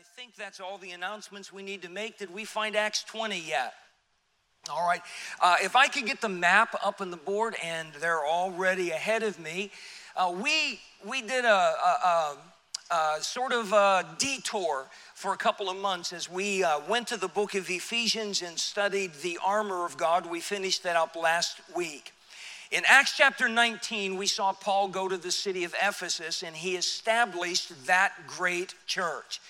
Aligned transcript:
I 0.00 0.02
think 0.16 0.34
that's 0.34 0.60
all 0.60 0.78
the 0.78 0.92
announcements 0.92 1.52
we 1.52 1.62
need 1.62 1.82
to 1.82 1.90
make. 1.90 2.16
Did 2.16 2.32
we 2.32 2.46
find 2.46 2.74
Acts 2.74 3.02
20 3.02 3.38
yet? 3.38 3.74
All 4.70 4.88
right. 4.88 5.02
Uh, 5.42 5.56
if 5.62 5.76
I 5.76 5.88
could 5.88 6.06
get 6.06 6.22
the 6.22 6.28
map 6.28 6.74
up 6.82 7.02
on 7.02 7.10
the 7.10 7.18
board, 7.18 7.54
and 7.62 7.92
they're 8.00 8.24
already 8.24 8.92
ahead 8.92 9.22
of 9.22 9.38
me, 9.38 9.70
uh, 10.16 10.34
we 10.34 10.80
we 11.06 11.20
did 11.20 11.44
a, 11.44 11.48
a, 11.48 12.34
a, 12.90 12.94
a, 12.94 13.18
sort 13.20 13.52
of 13.52 13.74
a 13.74 14.06
detour 14.16 14.86
for 15.14 15.34
a 15.34 15.36
couple 15.36 15.68
of 15.68 15.76
months 15.76 16.14
as 16.14 16.30
we 16.30 16.64
uh, 16.64 16.80
went 16.88 17.06
to 17.08 17.18
the 17.18 17.28
book 17.28 17.54
of 17.54 17.68
Ephesians 17.68 18.40
and 18.40 18.58
studied 18.58 19.12
the 19.16 19.38
armor 19.44 19.84
of 19.84 19.98
God. 19.98 20.24
We 20.24 20.40
finished 20.40 20.82
that 20.84 20.96
up 20.96 21.14
last 21.14 21.60
week. 21.76 22.12
In 22.70 22.84
Acts 22.86 23.18
chapter 23.18 23.50
19, 23.50 24.16
we 24.16 24.26
saw 24.26 24.52
Paul 24.52 24.88
go 24.88 25.08
to 25.08 25.18
the 25.18 25.32
city 25.32 25.64
of 25.64 25.74
Ephesus 25.82 26.42
and 26.42 26.56
he 26.56 26.76
established 26.76 27.86
that 27.86 28.12
great 28.26 28.74
church 28.86 29.40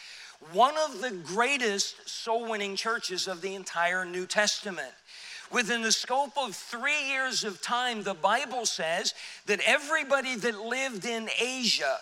one 0.52 0.74
of 0.78 1.00
the 1.00 1.10
greatest 1.10 2.08
soul 2.08 2.48
winning 2.48 2.76
churches 2.76 3.28
of 3.28 3.40
the 3.40 3.54
entire 3.54 4.04
New 4.04 4.26
Testament. 4.26 4.92
Within 5.52 5.82
the 5.82 5.92
scope 5.92 6.32
of 6.36 6.54
three 6.54 7.08
years 7.08 7.44
of 7.44 7.60
time, 7.60 8.02
the 8.02 8.14
Bible 8.14 8.66
says 8.66 9.14
that 9.46 9.60
everybody 9.66 10.36
that 10.36 10.60
lived 10.60 11.04
in 11.04 11.28
Asia, 11.40 11.98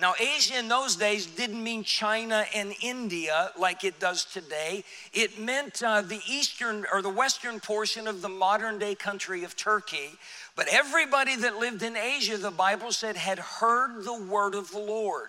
now, 0.00 0.14
Asia 0.18 0.58
in 0.58 0.68
those 0.68 0.96
days 0.96 1.26
didn't 1.26 1.62
mean 1.62 1.84
China 1.84 2.46
and 2.54 2.74
India 2.80 3.50
like 3.58 3.84
it 3.84 4.00
does 4.00 4.24
today. 4.24 4.84
It 5.12 5.38
meant 5.38 5.82
uh, 5.82 6.00
the 6.00 6.20
eastern 6.26 6.86
or 6.90 7.02
the 7.02 7.10
western 7.10 7.60
portion 7.60 8.08
of 8.08 8.22
the 8.22 8.28
modern 8.28 8.78
day 8.78 8.94
country 8.94 9.44
of 9.44 9.54
Turkey. 9.54 10.12
But 10.56 10.68
everybody 10.68 11.36
that 11.36 11.58
lived 11.58 11.82
in 11.82 11.96
Asia, 11.96 12.38
the 12.38 12.50
Bible 12.50 12.92
said, 12.92 13.16
had 13.16 13.38
heard 13.38 14.04
the 14.04 14.18
word 14.18 14.54
of 14.54 14.70
the 14.70 14.78
Lord. 14.78 15.28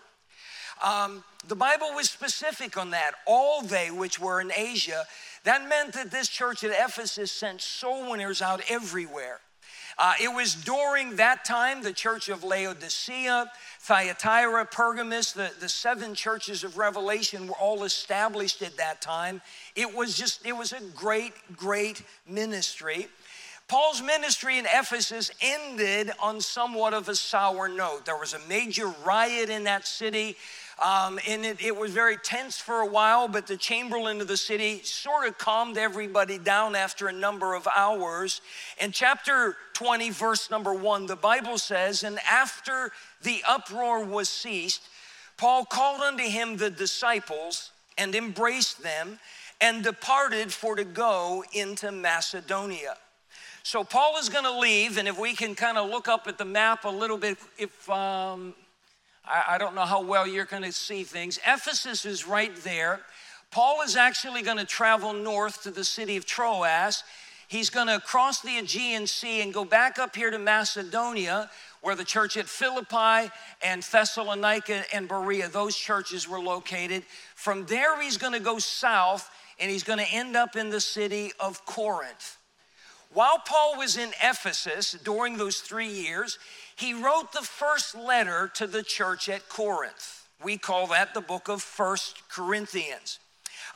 Um, 0.83 1.23
the 1.47 1.55
Bible 1.55 1.87
was 1.95 2.09
specific 2.09 2.77
on 2.77 2.91
that. 2.91 3.11
All 3.25 3.61
they 3.61 3.89
which 3.89 4.19
were 4.19 4.41
in 4.41 4.51
Asia, 4.55 5.05
that 5.43 5.67
meant 5.67 5.93
that 5.93 6.11
this 6.11 6.27
church 6.27 6.63
at 6.63 6.71
Ephesus 6.71 7.31
sent 7.31 7.61
soul 7.61 8.11
winners 8.11 8.41
out 8.41 8.61
everywhere. 8.69 9.39
Uh, 9.97 10.13
it 10.21 10.27
was 10.27 10.55
during 10.55 11.17
that 11.17 11.45
time 11.45 11.83
the 11.83 11.93
church 11.93 12.27
of 12.27 12.43
Laodicea, 12.43 13.51
Thyatira, 13.81 14.65
Pergamus, 14.65 15.33
the, 15.33 15.51
the 15.59 15.69
seven 15.69 16.15
churches 16.15 16.63
of 16.63 16.77
Revelation 16.77 17.47
were 17.47 17.55
all 17.55 17.83
established 17.83 18.61
at 18.61 18.77
that 18.77 19.01
time. 19.01 19.41
It 19.75 19.93
was 19.93 20.17
just, 20.17 20.45
it 20.45 20.57
was 20.57 20.73
a 20.73 20.81
great, 20.95 21.33
great 21.55 22.01
ministry. 22.27 23.07
Paul's 23.67 24.01
ministry 24.01 24.57
in 24.57 24.65
Ephesus 24.65 25.31
ended 25.41 26.11
on 26.19 26.41
somewhat 26.41 26.93
of 26.93 27.07
a 27.07 27.15
sour 27.15 27.69
note. 27.69 28.05
There 28.05 28.17
was 28.17 28.33
a 28.33 28.39
major 28.49 28.87
riot 29.05 29.49
in 29.49 29.63
that 29.65 29.87
city. 29.87 30.35
Um, 30.83 31.19
and 31.27 31.45
it, 31.45 31.63
it 31.63 31.75
was 31.75 31.91
very 31.91 32.17
tense 32.17 32.57
for 32.57 32.81
a 32.81 32.85
while, 32.85 33.27
but 33.27 33.47
the 33.47 33.57
chamberlain 33.57 34.21
of 34.21 34.27
the 34.27 34.37
city 34.37 34.81
sort 34.83 35.27
of 35.27 35.37
calmed 35.37 35.77
everybody 35.77 36.37
down 36.37 36.75
after 36.75 37.07
a 37.07 37.13
number 37.13 37.53
of 37.53 37.67
hours. 37.75 38.41
In 38.81 38.91
chapter 38.91 39.55
20, 39.73 40.09
verse 40.09 40.49
number 40.49 40.73
one, 40.73 41.05
the 41.05 41.15
Bible 41.15 41.57
says, 41.57 42.03
And 42.03 42.19
after 42.29 42.91
the 43.21 43.43
uproar 43.47 44.03
was 44.03 44.29
ceased, 44.29 44.81
Paul 45.37 45.65
called 45.65 46.01
unto 46.01 46.23
him 46.23 46.57
the 46.57 46.69
disciples 46.69 47.71
and 47.97 48.15
embraced 48.15 48.81
them 48.81 49.19
and 49.61 49.83
departed 49.83 50.51
for 50.51 50.75
to 50.75 50.83
go 50.83 51.43
into 51.53 51.91
Macedonia. 51.91 52.97
So 53.63 53.83
Paul 53.83 54.17
is 54.17 54.27
going 54.27 54.43
to 54.43 54.59
leave, 54.59 54.97
and 54.97 55.07
if 55.07 55.17
we 55.17 55.33
can 55.33 55.55
kind 55.55 55.77
of 55.77 55.89
look 55.89 56.09
up 56.09 56.27
at 56.27 56.37
the 56.37 56.45
map 56.45 56.83
a 56.83 56.89
little 56.89 57.17
bit, 57.17 57.37
if 57.57 57.89
um, 57.89 58.53
I, 59.25 59.43
I 59.49 59.57
don't 59.57 59.75
know 59.75 59.85
how 59.85 60.01
well 60.01 60.27
you're 60.27 60.45
going 60.45 60.63
to 60.63 60.71
see 60.71 61.03
things. 61.03 61.39
Ephesus 61.45 62.05
is 62.05 62.27
right 62.27 62.55
there. 62.57 63.01
Paul 63.51 63.81
is 63.81 63.95
actually 63.95 64.41
going 64.41 64.57
to 64.57 64.65
travel 64.65 65.13
north 65.13 65.63
to 65.63 65.71
the 65.71 65.83
city 65.83 66.17
of 66.17 66.25
Troas. 66.25 67.03
He's 67.47 67.69
going 67.69 67.87
to 67.87 67.99
cross 67.99 68.41
the 68.41 68.57
Aegean 68.57 69.05
Sea 69.05 69.41
and 69.41 69.53
go 69.53 69.63
back 69.63 69.99
up 69.99 70.15
here 70.15 70.31
to 70.31 70.39
Macedonia, 70.39 71.51
where 71.81 71.95
the 71.95 72.03
church 72.03 72.35
at 72.35 72.47
Philippi 72.47 73.31
and 73.61 73.83
Thessalonica 73.83 74.85
and 74.93 75.07
Berea, 75.07 75.49
those 75.49 75.75
churches 75.75 76.27
were 76.27 76.39
located. 76.39 77.03
From 77.35 77.65
there, 77.67 78.01
he's 78.01 78.17
going 78.17 78.33
to 78.33 78.39
go 78.39 78.57
south 78.57 79.29
and 79.59 79.69
he's 79.69 79.83
going 79.83 79.99
to 79.99 80.11
end 80.11 80.35
up 80.35 80.55
in 80.55 80.69
the 80.71 80.81
city 80.81 81.31
of 81.39 81.63
Corinth. 81.65 82.37
While 83.13 83.37
Paul 83.45 83.77
was 83.77 83.97
in 83.97 84.09
Ephesus 84.23 84.93
during 85.03 85.37
those 85.37 85.59
three 85.59 85.87
years, 85.87 86.39
he 86.75 86.93
wrote 86.93 87.31
the 87.31 87.41
first 87.41 87.95
letter 87.95 88.51
to 88.55 88.67
the 88.67 88.83
church 88.83 89.29
at 89.29 89.49
Corinth. 89.49 90.27
We 90.43 90.57
call 90.57 90.87
that 90.87 91.13
the 91.13 91.21
book 91.21 91.47
of 91.47 91.61
First 91.61 92.27
Corinthians. 92.29 93.19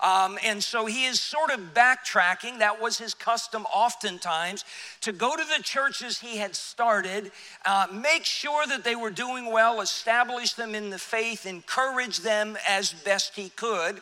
Um, 0.03 0.37
and 0.43 0.63
so 0.63 0.85
he 0.85 1.05
is 1.05 1.19
sort 1.19 1.49
of 1.49 1.73
backtracking. 1.73 2.59
That 2.59 2.79
was 2.79 2.99
his 2.99 3.13
custom 3.13 3.65
oftentimes 3.73 4.63
to 5.01 5.11
go 5.11 5.35
to 5.35 5.43
the 5.43 5.63
churches 5.63 6.19
he 6.19 6.37
had 6.37 6.55
started, 6.55 7.31
uh, 7.65 7.87
make 7.91 8.23
sure 8.23 8.67
that 8.67 8.83
they 8.83 8.95
were 8.95 9.09
doing 9.09 9.51
well, 9.51 9.81
establish 9.81 10.53
them 10.53 10.75
in 10.75 10.91
the 10.91 10.99
faith, 10.99 11.45
encourage 11.45 12.19
them 12.19 12.57
as 12.67 12.93
best 12.93 13.35
he 13.35 13.49
could. 13.49 14.01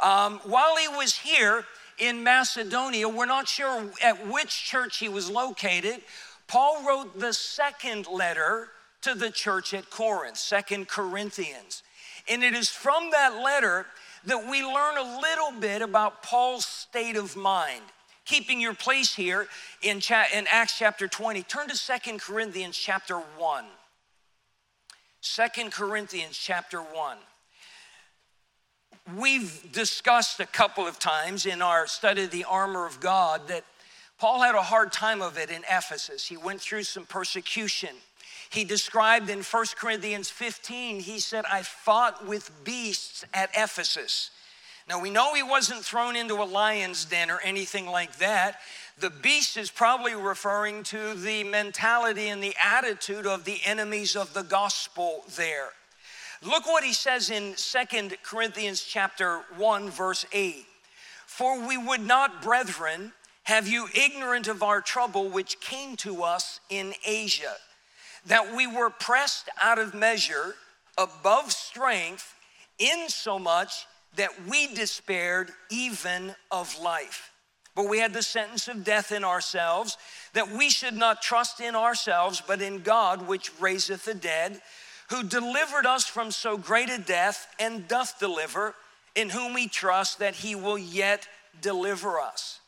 Um, 0.00 0.40
while 0.44 0.76
he 0.76 0.88
was 0.88 1.16
here 1.16 1.64
in 1.98 2.22
Macedonia, 2.22 3.08
we're 3.08 3.26
not 3.26 3.48
sure 3.48 3.90
at 4.02 4.26
which 4.26 4.64
church 4.64 4.98
he 4.98 5.08
was 5.08 5.30
located. 5.30 6.00
Paul 6.50 6.82
wrote 6.84 7.16
the 7.16 7.32
second 7.32 8.08
letter 8.08 8.70
to 9.02 9.14
the 9.14 9.30
church 9.30 9.72
at 9.72 9.88
Corinth, 9.88 10.36
Second 10.36 10.88
Corinthians. 10.88 11.84
And 12.28 12.42
it 12.42 12.54
is 12.54 12.68
from 12.68 13.12
that 13.12 13.40
letter 13.40 13.86
that 14.24 14.50
we 14.50 14.64
learn 14.64 14.98
a 14.98 15.20
little 15.20 15.52
bit 15.60 15.80
about 15.80 16.24
Paul's 16.24 16.66
state 16.66 17.14
of 17.14 17.36
mind. 17.36 17.82
Keeping 18.24 18.60
your 18.60 18.74
place 18.74 19.14
here 19.14 19.46
in, 19.80 20.00
cha- 20.00 20.26
in 20.34 20.48
Acts 20.48 20.76
chapter 20.76 21.06
20, 21.06 21.44
turn 21.44 21.68
to 21.68 21.76
Second 21.76 22.20
Corinthians 22.20 22.76
chapter 22.76 23.18
1. 23.18 23.64
2 25.22 25.70
Corinthians 25.70 26.36
chapter 26.36 26.80
1. 26.80 27.16
We've 29.16 29.70
discussed 29.70 30.40
a 30.40 30.46
couple 30.46 30.84
of 30.84 30.98
times 30.98 31.46
in 31.46 31.62
our 31.62 31.86
study 31.86 32.24
of 32.24 32.32
the 32.32 32.42
armor 32.42 32.86
of 32.86 32.98
God 32.98 33.46
that 33.46 33.64
Paul 34.20 34.42
had 34.42 34.54
a 34.54 34.60
hard 34.60 34.92
time 34.92 35.22
of 35.22 35.38
it 35.38 35.48
in 35.48 35.62
Ephesus. 35.62 36.26
He 36.26 36.36
went 36.36 36.60
through 36.60 36.82
some 36.82 37.06
persecution. 37.06 37.96
He 38.50 38.64
described 38.64 39.30
in 39.30 39.42
1 39.42 39.66
Corinthians 39.76 40.28
15, 40.28 41.00
he 41.00 41.18
said, 41.18 41.46
I 41.50 41.62
fought 41.62 42.26
with 42.26 42.52
beasts 42.62 43.24
at 43.32 43.48
Ephesus. 43.56 44.30
Now 44.86 45.00
we 45.00 45.08
know 45.08 45.32
he 45.32 45.42
wasn't 45.42 45.82
thrown 45.84 46.16
into 46.16 46.34
a 46.34 46.44
lion's 46.44 47.06
den 47.06 47.30
or 47.30 47.40
anything 47.40 47.86
like 47.86 48.18
that. 48.18 48.60
The 48.98 49.08
beast 49.08 49.56
is 49.56 49.70
probably 49.70 50.14
referring 50.14 50.82
to 50.84 51.14
the 51.14 51.42
mentality 51.44 52.28
and 52.28 52.42
the 52.42 52.56
attitude 52.62 53.26
of 53.26 53.44
the 53.44 53.60
enemies 53.64 54.16
of 54.16 54.34
the 54.34 54.42
gospel 54.42 55.24
there. 55.34 55.70
Look 56.42 56.66
what 56.66 56.84
he 56.84 56.92
says 56.92 57.30
in 57.30 57.54
2 57.56 58.16
Corinthians 58.22 58.82
chapter 58.82 59.40
1 59.56 59.88
verse 59.88 60.26
8. 60.30 60.66
For 61.24 61.66
we 61.66 61.78
would 61.78 62.04
not, 62.04 62.42
brethren, 62.42 63.12
have 63.50 63.66
you 63.66 63.88
ignorant 63.94 64.46
of 64.46 64.62
our 64.62 64.80
trouble 64.80 65.28
which 65.28 65.58
came 65.58 65.96
to 65.96 66.22
us 66.22 66.60
in 66.70 66.94
Asia, 67.04 67.56
that 68.26 68.54
we 68.54 68.64
were 68.64 68.90
pressed 68.90 69.48
out 69.60 69.76
of 69.76 69.92
measure, 69.92 70.54
above 70.96 71.50
strength, 71.50 72.32
insomuch 72.78 73.72
that 74.14 74.30
we 74.48 74.72
despaired 74.72 75.50
even 75.68 76.32
of 76.52 76.80
life? 76.80 77.32
But 77.74 77.88
we 77.88 77.98
had 77.98 78.12
the 78.12 78.22
sentence 78.22 78.68
of 78.68 78.84
death 78.84 79.10
in 79.10 79.24
ourselves, 79.24 79.98
that 80.32 80.52
we 80.52 80.70
should 80.70 80.96
not 80.96 81.20
trust 81.20 81.58
in 81.58 81.74
ourselves, 81.74 82.40
but 82.46 82.62
in 82.62 82.82
God 82.82 83.26
which 83.26 83.50
raiseth 83.58 84.04
the 84.04 84.14
dead, 84.14 84.60
who 85.08 85.24
delivered 85.24 85.86
us 85.86 86.06
from 86.06 86.30
so 86.30 86.56
great 86.56 86.88
a 86.88 86.98
death 86.98 87.48
and 87.58 87.88
doth 87.88 88.20
deliver, 88.20 88.76
in 89.16 89.28
whom 89.28 89.54
we 89.54 89.66
trust 89.66 90.20
that 90.20 90.36
he 90.36 90.54
will 90.54 90.78
yet 90.78 91.26
deliver 91.60 92.20
us. 92.20 92.59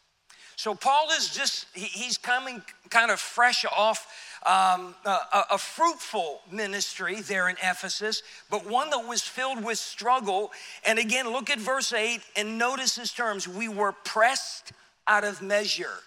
So 0.62 0.76
Paul 0.76 1.08
is 1.18 1.34
just, 1.34 1.66
he's 1.74 2.16
coming 2.16 2.62
kind 2.88 3.10
of 3.10 3.18
fresh 3.18 3.64
off 3.64 4.06
um, 4.46 4.94
a, 5.04 5.18
a, 5.50 5.58
fruitful 5.58 6.40
ministry 6.52 7.20
there 7.20 7.48
in 7.48 7.56
Ephesus, 7.56 8.22
but 8.48 8.64
one 8.70 8.88
that 8.90 9.08
was 9.08 9.22
filled 9.22 9.64
with 9.64 9.78
struggle. 9.78 10.52
And 10.86 11.00
again, 11.00 11.32
look 11.32 11.50
at 11.50 11.58
verse 11.58 11.92
8 11.92 12.20
and 12.36 12.58
notice 12.58 12.94
his 12.94 13.10
terms. 13.10 13.48
We 13.48 13.68
were 13.68 13.90
pressed 13.90 14.70
out 15.08 15.24
of 15.24 15.42
measure. 15.42 15.98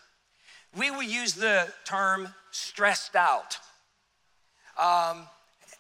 We 0.78 0.90
will 0.90 1.04
use 1.04 1.34
the 1.34 1.68
term 1.84 2.30
stressed 2.52 3.18
out. 3.18 3.58
Um, 4.82 5.28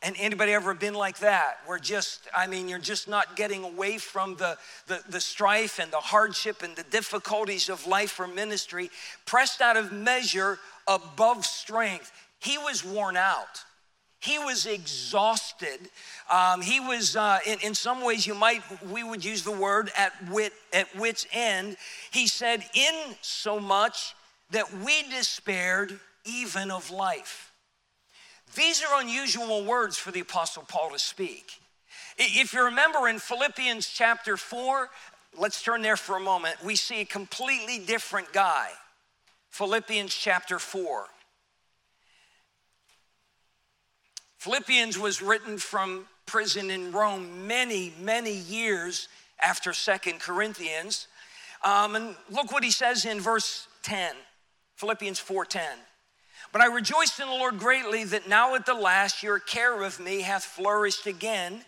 and 0.01 0.15
anybody 0.19 0.51
ever 0.51 0.73
been 0.73 0.93
like 0.93 1.19
that? 1.19 1.57
Where 1.65 1.79
just, 1.79 2.27
I 2.35 2.47
mean, 2.47 2.67
you're 2.67 2.79
just 2.79 3.07
not 3.07 3.35
getting 3.35 3.63
away 3.63 3.97
from 3.97 4.35
the, 4.35 4.57
the, 4.87 5.01
the 5.09 5.21
strife 5.21 5.79
and 5.79 5.91
the 5.91 5.97
hardship 5.97 6.63
and 6.63 6.75
the 6.75 6.83
difficulties 6.83 7.69
of 7.69 7.87
life 7.87 8.19
or 8.19 8.27
ministry, 8.27 8.91
pressed 9.25 9.61
out 9.61 9.77
of 9.77 9.91
measure 9.91 10.59
above 10.87 11.45
strength. 11.45 12.11
He 12.39 12.57
was 12.57 12.83
worn 12.85 13.17
out. 13.17 13.63
He 14.19 14.39
was 14.39 14.65
exhausted. 14.65 15.79
Um, 16.31 16.61
he 16.61 16.79
was, 16.79 17.15
uh, 17.15 17.39
in, 17.45 17.59
in 17.63 17.75
some 17.75 18.03
ways, 18.03 18.25
you 18.25 18.33
might, 18.33 18.63
we 18.91 19.03
would 19.03 19.23
use 19.23 19.43
the 19.43 19.51
word 19.51 19.91
at 19.97 20.13
wit, 20.29 20.53
at 20.73 20.87
wit's 20.95 21.27
end. 21.31 21.77
He 22.11 22.27
said, 22.27 22.63
in 22.73 23.15
so 23.21 23.59
much 23.59 24.15
that 24.51 24.71
we 24.83 25.03
despaired 25.11 25.99
even 26.25 26.71
of 26.71 26.89
life. 26.89 27.51
These 28.55 28.83
are 28.83 29.01
unusual 29.01 29.63
words 29.63 29.97
for 29.97 30.11
the 30.11 30.21
Apostle 30.21 30.63
Paul 30.67 30.91
to 30.91 30.99
speak. 30.99 31.59
If 32.17 32.53
you 32.53 32.63
remember 32.63 33.07
in 33.07 33.19
Philippians 33.19 33.87
chapter 33.87 34.37
4, 34.37 34.89
let's 35.37 35.61
turn 35.61 35.81
there 35.81 35.97
for 35.97 36.15
a 36.15 36.21
moment, 36.21 36.63
we 36.63 36.75
see 36.75 37.01
a 37.01 37.05
completely 37.05 37.79
different 37.79 38.31
guy. 38.31 38.69
Philippians 39.49 40.13
chapter 40.13 40.59
4. 40.59 41.05
Philippians 44.37 44.97
was 44.97 45.21
written 45.21 45.57
from 45.57 46.05
prison 46.25 46.69
in 46.69 46.91
Rome 46.91 47.47
many, 47.47 47.93
many 47.99 48.33
years 48.33 49.07
after 49.41 49.73
Second 49.73 50.19
Corinthians. 50.19 51.07
Um, 51.63 51.95
and 51.95 52.15
look 52.29 52.51
what 52.51 52.63
he 52.63 52.71
says 52.71 53.05
in 53.05 53.19
verse 53.19 53.67
10, 53.83 54.15
Philippians 54.75 55.19
4:10. 55.19 55.79
But 56.55 56.63
I 56.63 56.67
rejoiced 56.67 57.19
in 57.19 57.27
the 57.27 57.33
Lord 57.33 57.59
greatly 57.59 58.05
that 58.05 58.29
now 58.29 58.55
at 58.55 58.65
the 58.65 58.73
last 58.73 59.21
your 59.21 59.39
care 59.39 59.83
of 59.83 59.99
me 59.99 60.21
hath 60.21 60.45
flourished 60.45 61.05
again, 61.05 61.65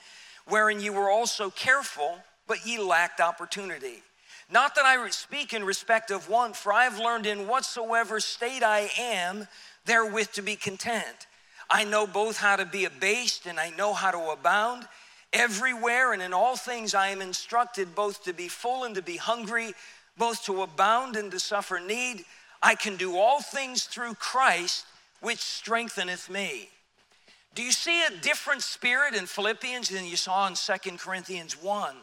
wherein 0.48 0.80
you 0.80 0.94
were 0.94 1.10
also 1.10 1.50
careful, 1.50 2.20
but 2.48 2.66
ye 2.66 2.80
lacked 2.80 3.20
opportunity. 3.20 4.02
Not 4.50 4.76
that 4.76 4.86
I 4.86 5.10
speak 5.10 5.54
in 5.54 5.66
respect 5.66 6.10
of 6.10 6.30
one, 6.30 6.54
for 6.54 6.72
I 6.72 6.86
have 6.86 7.00
learned 7.00 7.26
in 7.26 7.50
whatsoever 7.50 8.22
state 8.22 8.64
I 8.64 8.90
am, 8.98 9.50
therewith 9.84 10.32
to 10.36 10.42
be 10.42 10.56
content. 10.56 11.28
I 11.70 11.84
know 11.84 12.08
both 12.08 12.38
how 12.38 12.56
to 12.56 12.66
be 12.66 12.86
abased 12.86 13.46
and 13.46 13.60
I 13.60 13.72
know 13.72 13.94
how 13.94 14.12
to 14.12 14.32
abound. 14.32 14.88
Everywhere 15.34 16.14
and 16.14 16.22
in 16.22 16.32
all 16.34 16.56
things 16.56 16.96
I 16.96 17.10
am 17.10 17.22
instructed 17.22 17.94
both 17.94 18.24
to 18.24 18.32
be 18.32 18.48
full 18.48 18.86
and 18.86 18.96
to 18.96 19.02
be 19.02 19.18
hungry, 19.18 19.74
both 20.18 20.46
to 20.46 20.62
abound 20.62 21.18
and 21.18 21.30
to 21.32 21.42
suffer 21.42 21.78
need. 21.78 22.24
I 22.62 22.76
can 22.76 22.98
do 22.98 23.18
all 23.18 23.42
things 23.42 23.86
through 23.86 24.16
Christ, 24.16 24.86
which 25.22 25.40
strengtheneth 25.40 26.30
me. 26.30 26.70
Do 27.56 27.64
you 27.64 27.72
see 27.72 28.04
a 28.06 28.12
different 28.22 28.62
spirit 28.62 29.16
in 29.16 29.26
Philippians 29.26 29.90
than 29.90 30.06
you 30.06 30.16
saw 30.16 30.48
in 30.48 30.56
Second 30.56 31.00
Corinthians 31.00 31.62
1? 31.62 31.96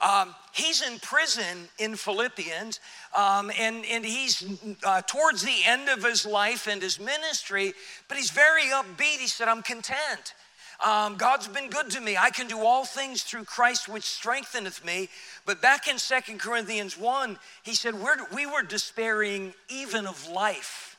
Um, 0.00 0.34
he's 0.54 0.80
in 0.80 0.98
prison 1.00 1.68
in 1.78 1.94
Philippians, 1.94 2.80
um, 3.14 3.50
and, 3.58 3.84
and 3.84 4.04
he's 4.04 4.42
uh, 4.84 5.02
towards 5.02 5.42
the 5.42 5.58
end 5.66 5.90
of 5.90 6.02
his 6.02 6.24
life 6.24 6.66
and 6.66 6.80
his 6.80 6.98
ministry, 6.98 7.74
but 8.08 8.16
he's 8.16 8.30
very 8.30 8.64
upbeat. 8.64 9.18
He 9.18 9.26
said, 9.26 9.48
I'm 9.48 9.62
content. 9.62 10.34
Um, 10.84 11.16
God's 11.16 11.46
been 11.46 11.68
good 11.68 11.90
to 11.90 12.00
me. 12.00 12.16
I 12.16 12.30
can 12.30 12.46
do 12.46 12.60
all 12.60 12.84
things 12.84 13.22
through 13.22 13.44
Christ, 13.44 13.88
which 13.88 14.04
strengtheneth 14.04 14.84
me. 14.84 15.08
But 15.44 15.60
back 15.60 15.88
in 15.88 15.98
Second 15.98 16.40
Corinthians 16.40 16.96
1, 16.96 17.38
he 17.62 17.74
said, 17.74 17.94
We're, 17.94 18.16
We 18.32 18.46
were 18.46 18.62
despairing 18.62 19.52
even 19.68 20.06
of 20.06 20.28
life. 20.28 20.96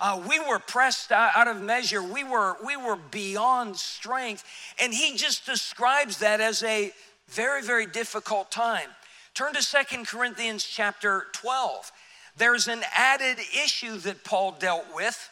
Uh, 0.00 0.22
we 0.28 0.38
were 0.38 0.58
pressed 0.60 1.10
out 1.10 1.48
of 1.48 1.60
measure. 1.60 2.02
We 2.02 2.22
were, 2.22 2.56
we 2.64 2.76
were 2.76 2.96
beyond 2.96 3.76
strength. 3.76 4.44
And 4.80 4.94
he 4.94 5.16
just 5.16 5.44
describes 5.44 6.18
that 6.18 6.40
as 6.40 6.62
a 6.62 6.92
very, 7.28 7.62
very 7.62 7.86
difficult 7.86 8.50
time. 8.50 8.88
Turn 9.34 9.54
to 9.54 9.62
Second 9.62 10.06
Corinthians 10.06 10.64
chapter 10.64 11.26
12. 11.32 11.90
There's 12.36 12.68
an 12.68 12.82
added 12.94 13.38
issue 13.38 13.96
that 13.98 14.22
Paul 14.22 14.56
dealt 14.58 14.86
with. 14.94 15.30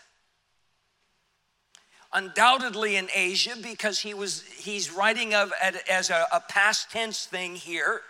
Undoubtedly 2.12 2.96
in 2.96 3.08
Asia, 3.14 3.54
because 3.62 4.00
he 4.00 4.14
was 4.14 4.42
he's 4.42 4.90
writing 4.90 5.34
of 5.34 5.52
as 5.90 6.10
a, 6.10 6.26
a 6.32 6.40
past 6.40 6.90
tense 6.90 7.26
thing 7.26 7.56
here. 7.56 8.00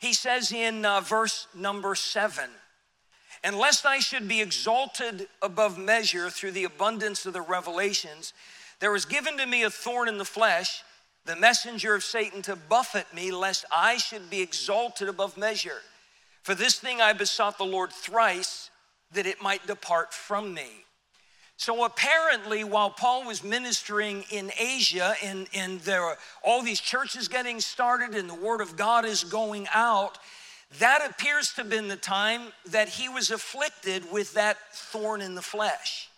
He 0.00 0.12
says 0.12 0.52
in 0.52 0.84
uh, 0.84 1.00
verse 1.00 1.46
number 1.54 1.94
seven, 1.94 2.50
and 3.42 3.56
lest 3.56 3.86
I 3.86 4.00
should 4.00 4.28
be 4.28 4.42
exalted 4.42 5.28
above 5.40 5.78
measure 5.78 6.28
through 6.30 6.52
the 6.52 6.64
abundance 6.64 7.24
of 7.26 7.32
the 7.32 7.40
revelations, 7.40 8.32
there 8.80 8.92
was 8.92 9.04
given 9.04 9.38
to 9.38 9.46
me 9.46 9.62
a 9.62 9.70
thorn 9.70 10.08
in 10.08 10.18
the 10.18 10.24
flesh 10.24 10.82
the 11.26 11.36
messenger 11.36 11.94
of 11.94 12.04
Satan 12.04 12.40
to 12.42 12.56
buffet 12.56 13.12
me, 13.12 13.32
lest 13.32 13.64
I 13.74 13.96
should 13.98 14.30
be 14.30 14.40
exalted 14.40 15.08
above 15.08 15.36
measure. 15.36 15.82
For 16.42 16.54
this 16.54 16.78
thing 16.78 17.00
I 17.00 17.12
besought 17.12 17.58
the 17.58 17.64
Lord 17.64 17.92
thrice, 17.92 18.70
that 19.12 19.26
it 19.26 19.42
might 19.42 19.66
depart 19.66 20.14
from 20.14 20.54
me. 20.54 20.84
So 21.58 21.84
apparently, 21.84 22.64
while 22.64 22.90
Paul 22.90 23.24
was 23.24 23.42
ministering 23.42 24.24
in 24.30 24.52
Asia 24.58 25.14
and, 25.24 25.48
and 25.54 25.80
there 25.80 26.02
are 26.02 26.18
all 26.42 26.62
these 26.62 26.80
churches 26.80 27.28
getting 27.28 27.60
started 27.60 28.14
and 28.14 28.28
the 28.28 28.34
word 28.34 28.60
of 28.60 28.76
God 28.76 29.06
is 29.06 29.24
going 29.24 29.66
out, 29.74 30.18
that 30.78 31.08
appears 31.08 31.50
to 31.54 31.62
have 31.62 31.70
been 31.70 31.88
the 31.88 31.96
time 31.96 32.52
that 32.66 32.88
he 32.88 33.08
was 33.08 33.30
afflicted 33.30 34.12
with 34.12 34.34
that 34.34 34.58
thorn 34.72 35.22
in 35.22 35.34
the 35.34 35.42
flesh. 35.42 36.10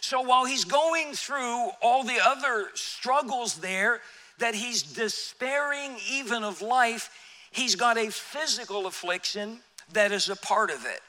So 0.00 0.20
while 0.20 0.44
he's 0.44 0.64
going 0.64 1.14
through 1.14 1.70
all 1.82 2.04
the 2.04 2.18
other 2.24 2.68
struggles 2.74 3.56
there, 3.56 4.00
that 4.38 4.54
he's 4.54 4.82
despairing 4.82 5.96
even 6.10 6.44
of 6.44 6.62
life, 6.62 7.10
he's 7.50 7.74
got 7.74 7.98
a 7.98 8.10
physical 8.10 8.86
affliction 8.86 9.60
that 9.92 10.12
is 10.12 10.28
a 10.28 10.36
part 10.36 10.70
of 10.70 10.86
it. 10.86 11.00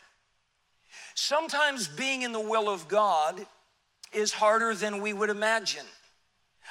Sometimes 1.15 1.87
being 1.87 2.21
in 2.21 2.31
the 2.31 2.39
will 2.39 2.69
of 2.69 2.87
God 2.87 3.45
is 4.13 4.33
harder 4.33 4.73
than 4.73 5.01
we 5.01 5.13
would 5.13 5.29
imagine. 5.29 5.85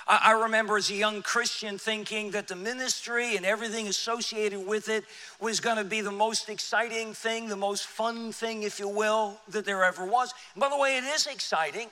I, 0.06 0.32
remember 0.32 0.76
as 0.76 0.90
a 0.90 0.94
young 0.94 1.22
Christian 1.22 1.78
thinking 1.78 2.30
that 2.30 2.48
the 2.48 2.56
ministry 2.56 3.36
and 3.36 3.44
everything 3.44 3.86
associated 3.86 4.66
with 4.66 4.88
it 4.88 5.04
was 5.40 5.60
going 5.60 5.76
to 5.76 5.84
be 5.84 6.00
the 6.00 6.10
most 6.10 6.48
exciting 6.48 7.12
thing, 7.12 7.48
the 7.48 7.56
most 7.56 7.86
fun 7.86 8.32
thing, 8.32 8.62
if 8.62 8.78
you 8.78 8.88
will, 8.88 9.38
that 9.48 9.64
there 9.64 9.84
ever 9.84 10.04
was. 10.04 10.32
And 10.54 10.60
by 10.60 10.68
the 10.68 10.78
way, 10.78 10.96
it 10.96 11.04
is 11.04 11.26
exciting. 11.26 11.88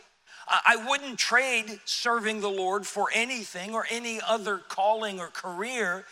I 0.50 0.82
wouldn't 0.88 1.18
trade 1.18 1.78
serving 1.84 2.40
the 2.40 2.50
Lord 2.50 2.86
for 2.86 3.08
anything 3.14 3.74
or 3.74 3.86
any 3.90 4.18
other 4.26 4.56
calling 4.56 5.20
or 5.20 5.28
career. 5.28 6.06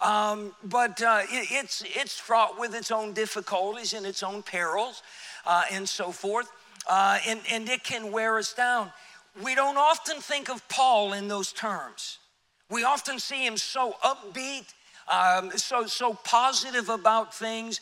Um, 0.00 0.54
but 0.64 1.02
uh, 1.02 1.20
it, 1.30 1.48
it's, 1.50 1.84
it's 1.86 2.18
fraught 2.18 2.58
with 2.58 2.74
its 2.74 2.90
own 2.90 3.12
difficulties 3.12 3.92
and 3.92 4.06
its 4.06 4.22
own 4.22 4.42
perils 4.42 5.02
uh, 5.46 5.62
and 5.70 5.88
so 5.88 6.12
forth. 6.12 6.50
Uh, 6.88 7.18
and, 7.26 7.40
and 7.50 7.68
it 7.68 7.84
can 7.84 8.10
wear 8.12 8.38
us 8.38 8.52
down. 8.54 8.90
We 9.42 9.54
don't 9.54 9.76
often 9.76 10.20
think 10.20 10.50
of 10.50 10.66
Paul 10.68 11.12
in 11.12 11.28
those 11.28 11.52
terms. 11.52 12.18
We 12.68 12.84
often 12.84 13.18
see 13.18 13.44
him 13.46 13.56
so 13.56 13.96
upbeat, 14.02 14.64
um, 15.08 15.50
so, 15.52 15.86
so 15.86 16.14
positive 16.24 16.88
about 16.88 17.34
things. 17.34 17.80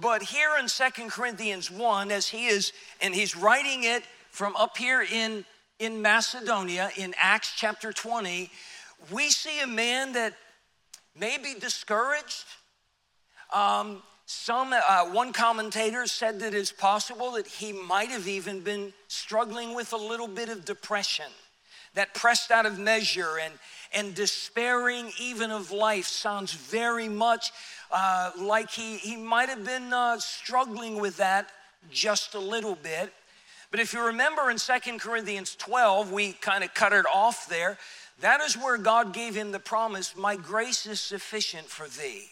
But 0.00 0.22
here 0.22 0.50
in 0.60 0.68
Second 0.68 1.10
Corinthians 1.10 1.70
1, 1.70 2.10
as 2.10 2.28
he 2.28 2.46
is, 2.46 2.72
and 3.00 3.14
he's 3.14 3.34
writing 3.34 3.84
it 3.84 4.02
from 4.30 4.54
up 4.56 4.76
here 4.76 5.02
in, 5.02 5.44
in 5.78 6.02
Macedonia 6.02 6.90
in 6.96 7.14
Acts 7.18 7.52
chapter 7.56 7.92
20, 7.92 8.50
we 9.10 9.30
see 9.30 9.60
a 9.60 9.66
man 9.66 10.12
that 10.12 10.34
may 11.18 11.38
be 11.38 11.54
discouraged. 11.54 12.44
Um, 13.52 14.02
some, 14.30 14.74
uh, 14.74 15.06
one 15.06 15.32
commentator 15.32 16.06
said 16.06 16.40
that 16.40 16.52
it's 16.52 16.70
possible 16.70 17.32
that 17.32 17.46
he 17.46 17.72
might 17.72 18.10
have 18.10 18.28
even 18.28 18.60
been 18.60 18.92
struggling 19.06 19.74
with 19.74 19.94
a 19.94 19.96
little 19.96 20.28
bit 20.28 20.50
of 20.50 20.66
depression, 20.66 21.24
that 21.94 22.12
pressed 22.12 22.50
out 22.50 22.66
of 22.66 22.78
measure 22.78 23.38
and, 23.42 23.54
and 23.94 24.14
despairing 24.14 25.10
even 25.18 25.50
of 25.50 25.70
life 25.70 26.04
sounds 26.04 26.52
very 26.52 27.08
much 27.08 27.52
uh, 27.90 28.32
like 28.36 28.70
he, 28.70 28.98
he 28.98 29.16
might 29.16 29.48
have 29.48 29.64
been 29.64 29.94
uh, 29.94 30.18
struggling 30.18 31.00
with 31.00 31.16
that 31.16 31.48
just 31.90 32.34
a 32.34 32.38
little 32.38 32.74
bit. 32.74 33.10
But 33.70 33.80
if 33.80 33.94
you 33.94 34.04
remember 34.04 34.50
in 34.50 34.58
Second 34.58 35.00
Corinthians 35.00 35.56
12, 35.56 36.12
we 36.12 36.32
kind 36.34 36.62
of 36.62 36.74
cut 36.74 36.92
it 36.92 37.06
off 37.06 37.48
there. 37.48 37.78
That 38.20 38.42
is 38.42 38.58
where 38.58 38.76
God 38.76 39.14
gave 39.14 39.34
him 39.34 39.52
the 39.52 39.58
promise 39.58 40.14
My 40.14 40.36
grace 40.36 40.84
is 40.84 41.00
sufficient 41.00 41.68
for 41.68 41.88
thee. 41.88 42.28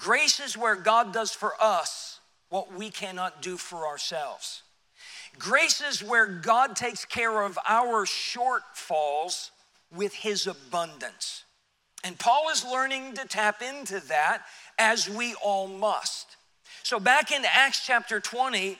Grace 0.00 0.40
is 0.40 0.56
where 0.56 0.76
God 0.76 1.12
does 1.12 1.30
for 1.30 1.52
us 1.60 2.20
what 2.48 2.72
we 2.72 2.90
cannot 2.90 3.42
do 3.42 3.56
for 3.56 3.86
ourselves. 3.86 4.62
Grace 5.38 5.82
is 5.82 6.02
where 6.02 6.26
God 6.26 6.74
takes 6.74 7.04
care 7.04 7.42
of 7.42 7.58
our 7.68 8.06
shortfalls 8.06 9.50
with 9.94 10.14
his 10.14 10.46
abundance. 10.46 11.44
And 12.02 12.18
Paul 12.18 12.48
is 12.50 12.64
learning 12.64 13.14
to 13.14 13.28
tap 13.28 13.62
into 13.62 14.00
that 14.08 14.42
as 14.78 15.08
we 15.08 15.34
all 15.34 15.68
must. 15.68 16.36
So, 16.82 16.98
back 16.98 17.30
in 17.30 17.42
Acts 17.44 17.84
chapter 17.84 18.20
20, 18.20 18.78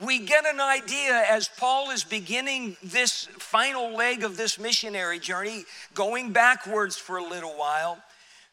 we 0.00 0.18
get 0.18 0.46
an 0.46 0.60
idea 0.60 1.24
as 1.28 1.48
Paul 1.48 1.90
is 1.90 2.04
beginning 2.04 2.76
this 2.82 3.26
final 3.38 3.94
leg 3.94 4.24
of 4.24 4.36
this 4.36 4.58
missionary 4.58 5.18
journey, 5.18 5.64
going 5.92 6.32
backwards 6.32 6.96
for 6.96 7.18
a 7.18 7.28
little 7.28 7.52
while. 7.52 7.98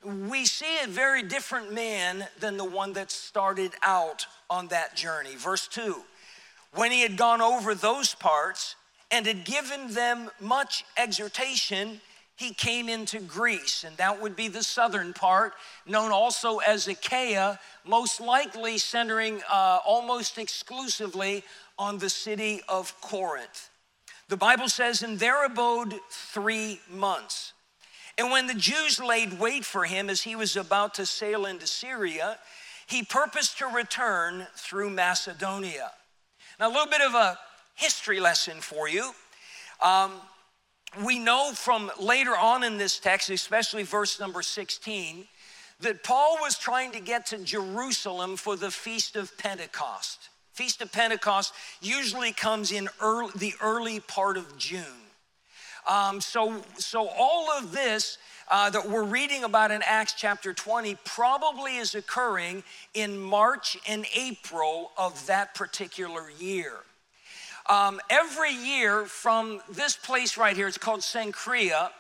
We 0.04 0.46
see 0.46 0.80
a 0.84 0.88
very 0.88 1.24
different 1.24 1.74
man 1.74 2.28
than 2.40 2.58
the 2.58 2.66
one 2.66 2.94
that 2.94 3.12
started 3.12 3.72
out 3.84 4.26
on 4.50 4.68
that 4.70 4.96
journey. 4.96 5.36
Verse 5.36 5.68
2 5.68 5.96
When 6.74 6.92
he 6.92 7.02
had 7.02 7.18
gone 7.18 7.42
over 7.42 7.76
those 7.76 8.16
parts, 8.16 8.76
and 9.12 9.26
had 9.26 9.44
given 9.44 9.94
them 9.94 10.32
much 10.40 10.86
exhortation, 10.98 12.00
he 12.38 12.54
came 12.54 12.90
into 12.90 13.20
Greece, 13.20 13.84
and 13.84 13.96
that 13.98 14.20
would 14.22 14.36
be 14.36 14.48
the 14.48 14.64
southern 14.64 15.14
part, 15.14 15.54
known 15.86 16.12
also 16.12 16.58
as 16.60 16.88
Achaia, 16.88 17.60
most 17.86 18.22
likely 18.22 18.78
centering 18.78 19.42
uh, 19.50 19.80
almost 19.86 20.38
exclusively 20.38 21.44
on 21.78 22.00
the 22.00 22.10
city 22.10 22.62
of 22.68 23.00
Corinth. 23.02 23.70
The 24.30 24.38
Bible 24.38 24.70
says, 24.70 25.04
and 25.04 25.20
there 25.20 25.46
abode 25.46 25.94
three 26.10 26.80
months. 26.90 27.54
And 28.18 28.32
when 28.32 28.48
the 28.48 28.54
Jews 28.54 29.00
laid 29.00 29.40
wait 29.40 29.66
for 29.66 29.86
him 29.86 30.10
as 30.10 30.22
he 30.22 30.36
was 30.36 30.56
about 30.56 30.94
to 30.96 31.06
sail 31.06 31.46
into 31.46 31.68
Syria, 31.68 32.38
he 32.88 33.04
purposed 33.04 33.58
to 33.60 33.68
return 33.68 34.48
through 34.56 34.90
Macedonia. 34.90 35.92
Now, 36.60 36.68
a 36.68 36.74
little 36.74 36.88
bit 36.88 37.02
of 37.02 37.16
a 37.16 37.40
history 37.76 38.20
lesson 38.20 38.62
for 38.62 38.88
you. 38.88 39.12
Um, 39.82 40.12
we 41.06 41.20
know 41.20 41.54
from 41.54 41.90
later 42.00 42.36
on 42.36 42.64
in 42.64 42.78
this 42.78 43.00
text, 43.00 43.30
especially 43.30 43.84
verse 43.84 44.20
number 44.20 44.42
16, 44.42 45.26
that 45.80 46.04
Paul 46.04 46.38
was 46.42 46.58
trying 46.58 46.92
to 46.92 47.00
get 47.00 47.26
to 47.28 47.38
Jerusalem 47.38 48.36
for 48.36 48.56
the 48.56 48.70
Feast 48.70 49.16
of 49.16 49.36
Pentecost. 49.38 50.30
Feast 50.54 50.82
of 50.82 50.92
Pentecost 50.92 51.54
usually 51.82 52.34
comes 52.34 52.72
in 52.72 52.90
early, 53.02 53.32
the 53.36 53.54
early 53.62 54.00
part 54.00 54.38
of 54.38 54.58
June. 54.58 55.01
Um, 55.90 56.22
so, 56.22 56.62
so 56.78 57.08
all 57.08 57.52
of 57.52 57.72
this 57.72 58.18
uh, 58.50 58.70
that 58.70 58.88
we're 58.88 59.04
reading 59.04 59.44
about 59.44 59.72
in 59.72 59.82
Acts 59.86 60.14
chapter 60.14 60.54
20 60.54 60.98
probably 61.06 61.78
is 61.78 61.96
occurring 61.96 62.64
in 62.94 63.18
March 63.18 63.78
and 63.88 64.06
April 64.16 64.92
of 64.98 65.26
that 65.28 65.56
particular 65.56 66.30
year. 66.40 66.74
Um, 67.70 68.00
every 68.10 68.52
year 68.52 69.06
from 69.06 69.62
this 69.72 69.96
place 69.96 70.38
right 70.38 70.56
here, 70.56 70.68
it's 70.68 70.78
called 70.78 71.00
Cenchrea. 71.00 71.92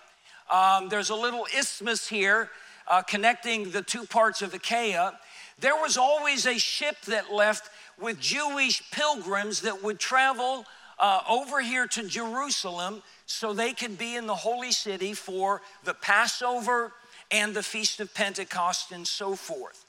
Um, 0.51 0.89
there's 0.89 1.09
a 1.09 1.15
little 1.15 1.47
isthmus 1.57 2.07
here 2.07 2.49
uh, 2.87 3.01
connecting 3.01 3.71
the 3.71 3.81
two 3.81 4.05
parts 4.05 4.41
of 4.41 4.53
Achaia. 4.53 5.17
There 5.59 5.75
was 5.75 5.97
always 5.97 6.45
a 6.45 6.57
ship 6.57 6.97
that 7.07 7.31
left 7.31 7.69
with 7.99 8.19
Jewish 8.19 8.81
pilgrims 8.91 9.61
that 9.61 9.81
would 9.83 9.99
travel 9.99 10.65
uh, 10.99 11.21
over 11.29 11.61
here 11.61 11.87
to 11.87 12.07
Jerusalem 12.07 13.01
so 13.31 13.53
they 13.53 13.73
could 13.73 13.97
be 13.97 14.15
in 14.15 14.27
the 14.27 14.35
holy 14.35 14.71
city 14.71 15.13
for 15.13 15.61
the 15.83 15.93
Passover 15.93 16.91
and 17.31 17.53
the 17.53 17.63
Feast 17.63 17.99
of 17.99 18.13
Pentecost 18.13 18.91
and 18.91 19.07
so 19.07 19.35
forth. 19.35 19.85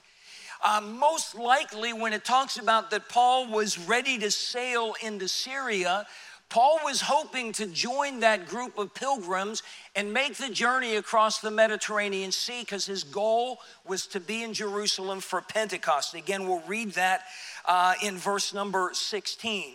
Uh, 0.65 0.81
most 0.81 1.35
likely, 1.35 1.93
when 1.93 2.13
it 2.13 2.25
talks 2.25 2.57
about 2.57 2.91
that 2.91 3.09
Paul 3.09 3.49
was 3.51 3.79
ready 3.79 4.17
to 4.19 4.31
sail 4.31 4.95
into 5.03 5.27
Syria, 5.27 6.07
Paul 6.53 6.81
was 6.85 7.01
hoping 7.01 7.53
to 7.53 7.67
join 7.67 8.21
that 8.21 8.47
group 8.47 8.77
of 8.77 8.95
pilgrims 8.95 9.63
and 9.97 10.13
make 10.13 10.37
the 10.37 10.51
journey 10.51 10.97
across 10.97 11.41
the 11.41 11.51
Mediterranean 11.51 12.31
Sea 12.31 12.61
because 12.61 12.85
his 12.85 13.05
goal 13.05 13.59
was 13.87 14.07
to 14.09 14.21
be 14.21 14.43
in 14.43 14.53
Jerusalem 14.53 15.21
for 15.21 15.41
Pentecost. 15.41 16.15
Again, 16.15 16.47
we'll 16.47 16.63
read 16.69 16.93
that 16.93 17.23
uh, 17.65 17.95
in 18.03 18.19
verse 18.19 18.53
number 18.53 18.91
16. 18.93 19.73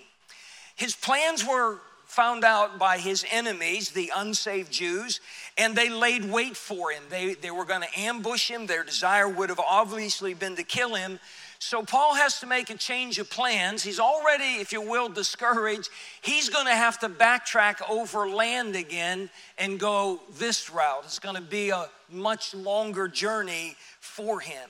His 0.75 0.95
plans 0.95 1.43
were 1.43 1.79
found 2.07 2.43
out 2.43 2.79
by 2.79 2.97
his 2.97 3.25
enemies, 3.31 3.91
the 3.91 4.11
unsaved 4.15 4.71
Jews, 4.71 5.19
and 5.57 5.75
they 5.75 5.89
laid 5.89 6.25
wait 6.25 6.57
for 6.57 6.91
him. 6.91 7.03
They, 7.09 7.35
they 7.35 7.51
were 7.51 7.65
going 7.65 7.81
to 7.81 7.99
ambush 7.99 8.49
him. 8.49 8.65
Their 8.65 8.83
desire 8.83 9.27
would 9.27 9.49
have 9.49 9.59
obviously 9.59 10.33
been 10.33 10.55
to 10.55 10.63
kill 10.63 10.95
him. 10.95 11.19
So 11.59 11.83
Paul 11.83 12.15
has 12.15 12.39
to 12.39 12.47
make 12.47 12.69
a 12.69 12.77
change 12.77 13.19
of 13.19 13.29
plans. 13.29 13.83
He's 13.83 13.99
already, 13.99 14.61
if 14.61 14.71
you 14.71 14.81
will, 14.81 15.09
discouraged. 15.09 15.89
He's 16.21 16.49
going 16.49 16.67
to 16.67 16.75
have 16.75 16.99
to 16.99 17.09
backtrack 17.09 17.81
over 17.89 18.29
land 18.29 18.75
again 18.75 19.29
and 19.57 19.79
go 19.79 20.21
this 20.37 20.69
route. 20.69 21.01
It's 21.03 21.19
going 21.19 21.35
to 21.35 21.41
be 21.41 21.69
a 21.69 21.89
much 22.09 22.53
longer 22.53 23.07
journey 23.07 23.75
for 23.99 24.39
him. 24.39 24.69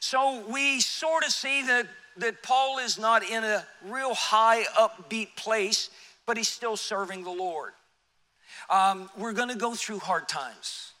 So 0.00 0.44
we 0.48 0.80
sort 0.80 1.24
of 1.24 1.30
see 1.30 1.62
that, 1.66 1.86
that 2.18 2.42
Paul 2.42 2.78
is 2.78 2.98
not 2.98 3.22
in 3.22 3.42
a 3.42 3.64
real 3.86 4.14
high 4.14 4.64
upbeat 4.78 5.34
place, 5.36 5.88
but 6.26 6.36
he's 6.36 6.48
still 6.48 6.76
serving 6.76 7.24
the 7.24 7.30
Lord. 7.30 7.72
Um, 8.70 9.10
we're 9.16 9.32
to 9.48 9.56
go 9.56 9.74
through 9.74 9.98
hard 9.98 10.28
times. 10.28 10.92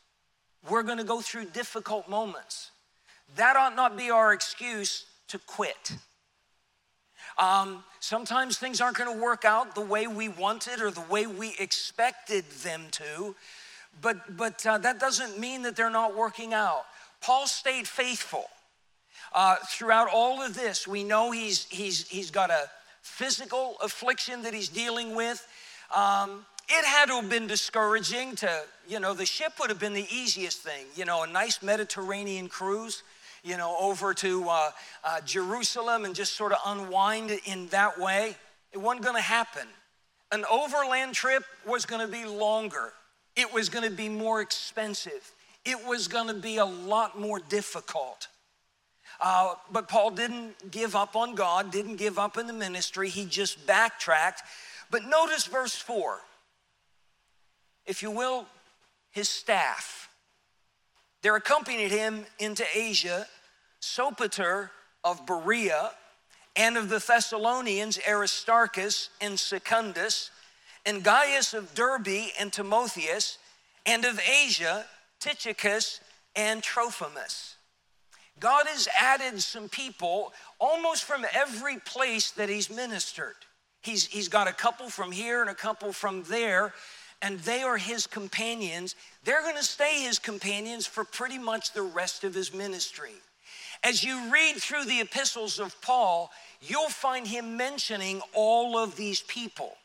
We're 0.68 0.82
to 0.98 1.04
go 1.04 1.20
through 1.20 1.46
difficult 1.46 2.08
moments. 2.08 2.70
That 3.36 3.56
ought 3.56 3.76
not 3.76 3.96
be 3.96 4.10
our 4.10 4.32
excuse 4.32 5.06
to 5.28 5.38
quit. 5.38 5.92
Um, 7.38 7.82
sometimes 8.00 8.58
things 8.58 8.80
aren't 8.80 8.96
going 8.96 9.12
to 9.12 9.22
work 9.22 9.44
out 9.44 9.74
the 9.74 9.80
way 9.80 10.06
we 10.06 10.28
wanted 10.28 10.80
or 10.80 10.90
the 10.90 11.00
way 11.02 11.26
we 11.26 11.54
expected 11.58 12.44
them 12.62 12.82
to, 12.92 13.34
but, 14.00 14.36
but 14.36 14.64
uh, 14.66 14.78
that 14.78 15.00
doesn't 15.00 15.38
mean 15.38 15.62
that 15.62 15.74
they're 15.76 15.90
not 15.90 16.16
working 16.16 16.54
out. 16.54 16.84
Paul 17.20 17.46
stayed 17.46 17.88
faithful 17.88 18.44
uh, 19.32 19.56
throughout 19.68 20.08
all 20.12 20.42
of 20.42 20.54
this. 20.54 20.86
We 20.86 21.02
know 21.02 21.30
he's, 21.30 21.66
he's, 21.70 22.06
he's 22.08 22.30
got 22.30 22.50
a 22.50 22.70
physical 23.04 23.76
affliction 23.82 24.42
that 24.42 24.54
he's 24.54 24.70
dealing 24.70 25.14
with. 25.14 25.46
Um, 25.94 26.46
it 26.68 26.84
had 26.86 27.06
to 27.06 27.20
have 27.20 27.28
been 27.28 27.46
discouraging 27.46 28.34
to, 28.36 28.62
you 28.88 28.98
know, 28.98 29.12
the 29.12 29.26
ship 29.26 29.52
would 29.60 29.68
have 29.68 29.78
been 29.78 29.92
the 29.92 30.06
easiest 30.10 30.62
thing, 30.62 30.86
you 30.96 31.04
know, 31.04 31.22
a 31.22 31.26
nice 31.26 31.62
Mediterranean 31.62 32.48
cruise, 32.48 33.02
you 33.44 33.58
know, 33.58 33.76
over 33.78 34.14
to 34.14 34.48
uh, 34.48 34.70
uh, 35.04 35.20
Jerusalem 35.20 36.06
and 36.06 36.14
just 36.14 36.34
sort 36.34 36.52
of 36.52 36.58
unwind 36.66 37.30
in 37.44 37.68
that 37.68 38.00
way. 38.00 38.34
It 38.72 38.78
wasn't 38.78 39.04
going 39.04 39.16
to 39.16 39.22
happen. 39.22 39.68
An 40.32 40.46
overland 40.50 41.14
trip 41.14 41.44
was 41.66 41.84
going 41.84 42.04
to 42.04 42.10
be 42.10 42.24
longer, 42.24 42.94
it 43.36 43.52
was 43.52 43.68
going 43.68 43.88
to 43.88 43.94
be 43.94 44.08
more 44.08 44.40
expensive, 44.40 45.30
it 45.66 45.86
was 45.86 46.08
going 46.08 46.28
to 46.28 46.34
be 46.34 46.56
a 46.56 46.64
lot 46.64 47.20
more 47.20 47.38
difficult. 47.38 48.28
Uh, 49.20 49.54
but 49.70 49.88
Paul 49.88 50.10
didn't 50.10 50.70
give 50.70 50.96
up 50.96 51.16
on 51.16 51.34
God, 51.34 51.70
didn't 51.70 51.96
give 51.96 52.18
up 52.18 52.36
in 52.36 52.46
the 52.46 52.52
ministry, 52.52 53.08
he 53.08 53.24
just 53.24 53.66
backtracked. 53.66 54.42
But 54.90 55.04
notice 55.04 55.46
verse 55.46 55.74
4 55.74 56.20
if 57.86 58.02
you 58.02 58.10
will, 58.10 58.46
his 59.10 59.28
staff. 59.28 60.08
There 61.22 61.36
accompanied 61.36 61.90
him 61.90 62.24
into 62.38 62.64
Asia 62.74 63.26
Sopater 63.80 64.70
of 65.02 65.26
Berea, 65.26 65.90
and 66.56 66.76
of 66.76 66.88
the 66.88 66.98
Thessalonians 66.98 67.98
Aristarchus 68.08 69.10
and 69.20 69.38
Secundus, 69.38 70.30
and 70.86 71.02
Gaius 71.02 71.52
of 71.52 71.74
Derbe 71.74 72.30
and 72.40 72.52
Timotheus, 72.52 73.38
and 73.84 74.04
of 74.04 74.18
Asia 74.20 74.86
Tychicus 75.20 76.00
and 76.34 76.62
Trophimus. 76.62 77.53
God 78.40 78.66
has 78.66 78.88
added 79.00 79.40
some 79.40 79.68
people 79.68 80.32
almost 80.58 81.04
from 81.04 81.24
every 81.32 81.78
place 81.78 82.32
that 82.32 82.48
he's 82.48 82.68
ministered. 82.68 83.36
He's, 83.80 84.06
he's 84.06 84.28
got 84.28 84.48
a 84.48 84.52
couple 84.52 84.88
from 84.88 85.12
here 85.12 85.40
and 85.40 85.50
a 85.50 85.54
couple 85.54 85.92
from 85.92 86.22
there 86.24 86.72
and 87.24 87.38
they 87.40 87.62
are 87.62 87.78
his 87.78 88.06
companions, 88.06 88.96
they're 89.24 89.40
going 89.40 89.56
to 89.56 89.62
stay 89.62 90.02
his 90.02 90.18
companions 90.18 90.86
for 90.86 91.04
pretty 91.04 91.38
much 91.38 91.72
the 91.72 91.80
rest 91.80 92.22
of 92.22 92.34
his 92.34 92.52
ministry. 92.52 93.14
As 93.82 94.04
you 94.04 94.30
read 94.30 94.56
through 94.56 94.84
the 94.84 95.00
epistles 95.00 95.58
of 95.58 95.80
Paul, 95.80 96.30
you'll 96.60 96.90
find 96.90 97.26
him 97.26 97.56
mentioning 97.56 98.20
all 98.34 98.76
of 98.76 98.94
these 98.96 99.22
people 99.22 99.76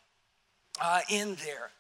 uh, 0.81 0.99
in 1.09 1.35
there. 1.45 1.71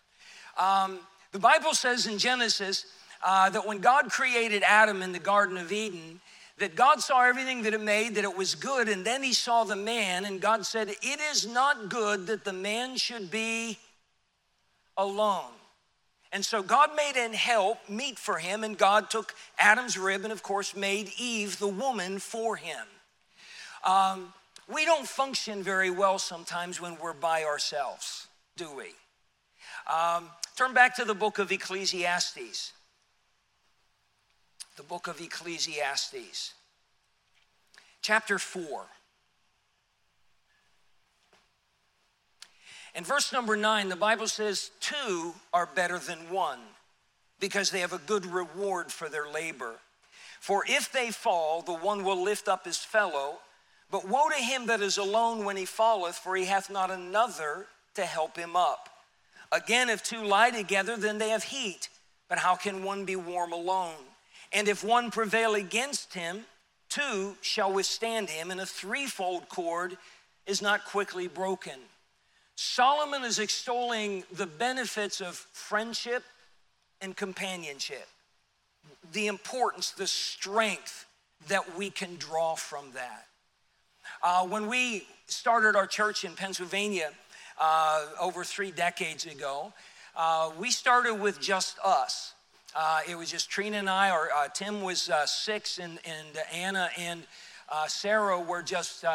Um, 0.57 0.99
the 1.33 1.39
Bible 1.39 1.73
says 1.73 2.07
in 2.07 2.17
Genesis 2.17 2.85
uh, 3.21 3.49
that 3.49 3.67
when 3.67 3.79
God 3.79 4.09
created 4.09 4.63
Adam 4.63 5.01
in 5.01 5.11
the 5.11 5.19
Garden 5.19 5.57
of 5.57 5.73
Eden, 5.73 6.21
that 6.59 6.75
God 6.75 7.01
saw 7.01 7.23
everything 7.23 7.63
that 7.63 7.73
it 7.73 7.81
made, 7.81 8.15
that 8.15 8.23
it 8.23 8.37
was 8.37 8.55
good, 8.55 8.87
and 8.89 9.05
then 9.05 9.23
he 9.23 9.33
saw 9.33 9.63
the 9.63 9.75
man, 9.75 10.25
and 10.25 10.39
God 10.39 10.65
said, 10.65 10.89
It 10.89 11.19
is 11.31 11.47
not 11.47 11.89
good 11.89 12.27
that 12.27 12.43
the 12.43 12.53
man 12.53 12.97
should 12.97 13.31
be 13.31 13.77
alone. 14.97 15.51
And 16.31 16.45
so 16.45 16.61
God 16.61 16.91
made 16.95 17.15
an 17.17 17.33
help 17.33 17.77
meet 17.89 18.19
for 18.19 18.37
him, 18.37 18.63
and 18.63 18.77
God 18.77 19.09
took 19.09 19.33
Adam's 19.57 19.97
rib 19.97 20.23
and, 20.23 20.31
of 20.31 20.43
course, 20.43 20.75
made 20.75 21.09
Eve 21.17 21.57
the 21.57 21.67
woman 21.67 22.19
for 22.19 22.55
him. 22.55 22.85
Um, 23.83 24.33
we 24.71 24.85
don't 24.85 25.07
function 25.07 25.63
very 25.63 25.89
well 25.89 26.19
sometimes 26.19 26.79
when 26.79 26.97
we're 27.01 27.13
by 27.13 27.45
ourselves, 27.45 28.27
do 28.57 28.69
we? 28.75 28.91
Um, 29.91 30.29
turn 30.55 30.73
back 30.73 30.95
to 30.97 31.05
the 31.05 31.15
book 31.15 31.39
of 31.39 31.51
Ecclesiastes. 31.51 32.73
The 34.79 34.85
book 34.85 35.07
of 35.07 35.19
Ecclesiastes, 35.19 36.53
chapter 38.01 38.39
4. 38.39 38.85
In 42.95 43.03
verse 43.03 43.33
number 43.33 43.57
nine, 43.57 43.89
the 43.89 43.97
Bible 43.97 44.27
says, 44.27 44.71
Two 44.79 45.33
are 45.51 45.65
better 45.65 45.99
than 45.99 46.29
one 46.29 46.59
because 47.41 47.71
they 47.71 47.81
have 47.81 47.91
a 47.91 47.97
good 47.97 48.25
reward 48.25 48.89
for 48.89 49.09
their 49.09 49.29
labor. 49.29 49.73
For 50.39 50.63
if 50.65 50.89
they 50.93 51.11
fall, 51.11 51.61
the 51.61 51.73
one 51.73 52.05
will 52.05 52.23
lift 52.23 52.47
up 52.47 52.63
his 52.63 52.77
fellow. 52.77 53.39
But 53.91 54.07
woe 54.07 54.29
to 54.29 54.41
him 54.41 54.67
that 54.67 54.79
is 54.79 54.97
alone 54.97 55.43
when 55.43 55.57
he 55.57 55.65
falleth, 55.65 56.15
for 56.15 56.37
he 56.37 56.45
hath 56.45 56.69
not 56.69 56.89
another 56.89 57.65
to 57.95 58.05
help 58.05 58.37
him 58.37 58.55
up. 58.55 58.87
Again, 59.51 59.89
if 59.89 60.01
two 60.03 60.23
lie 60.23 60.51
together, 60.51 60.95
then 60.95 61.17
they 61.17 61.31
have 61.31 61.43
heat. 61.43 61.89
But 62.29 62.37
how 62.37 62.55
can 62.55 62.81
one 62.81 63.03
be 63.03 63.17
warm 63.17 63.51
alone? 63.51 64.05
And 64.51 64.67
if 64.67 64.83
one 64.83 65.11
prevail 65.11 65.55
against 65.55 66.13
him, 66.13 66.45
two 66.89 67.35
shall 67.41 67.71
withstand 67.71 68.29
him, 68.29 68.51
and 68.51 68.59
a 68.59 68.65
threefold 68.65 69.47
cord 69.49 69.97
is 70.45 70.61
not 70.61 70.85
quickly 70.85 71.27
broken. 71.27 71.79
Solomon 72.55 73.23
is 73.23 73.39
extolling 73.39 74.23
the 74.33 74.47
benefits 74.47 75.21
of 75.21 75.35
friendship 75.35 76.23
and 76.99 77.15
companionship, 77.15 78.07
the 79.13 79.27
importance, 79.27 79.91
the 79.91 80.07
strength 80.07 81.05
that 81.47 81.77
we 81.77 81.89
can 81.89 82.15
draw 82.17 82.55
from 82.55 82.91
that. 82.93 83.27
Uh, 84.21 84.45
when 84.45 84.67
we 84.67 85.07
started 85.27 85.75
our 85.75 85.87
church 85.87 86.25
in 86.25 86.33
Pennsylvania 86.33 87.11
uh, 87.59 88.05
over 88.19 88.43
three 88.43 88.71
decades 88.71 89.25
ago, 89.25 89.71
uh, 90.15 90.51
we 90.59 90.71
started 90.71 91.15
with 91.15 91.39
just 91.39 91.77
us. 91.83 92.33
Uh, 92.75 93.01
it 93.09 93.15
was 93.15 93.31
just 93.31 93.49
Trina 93.49 93.77
and 93.77 93.89
I, 93.89 94.11
or 94.11 94.29
uh, 94.35 94.47
Tim 94.47 94.81
was 94.81 95.09
uh, 95.09 95.25
six, 95.25 95.79
and, 95.79 95.99
and 96.05 96.27
Anna 96.53 96.89
and 96.97 97.23
Sarah 97.87 98.39
were 98.39 98.61
just, 98.63 99.05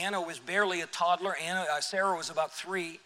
Anna 0.00 0.20
was 0.20 0.38
barely 0.38 0.80
a 0.80 0.86
toddler, 0.86 1.34
Anna, 1.36 1.66
Sarah 1.80 2.16
was 2.16 2.30
about 2.30 2.52
three. 2.52 3.00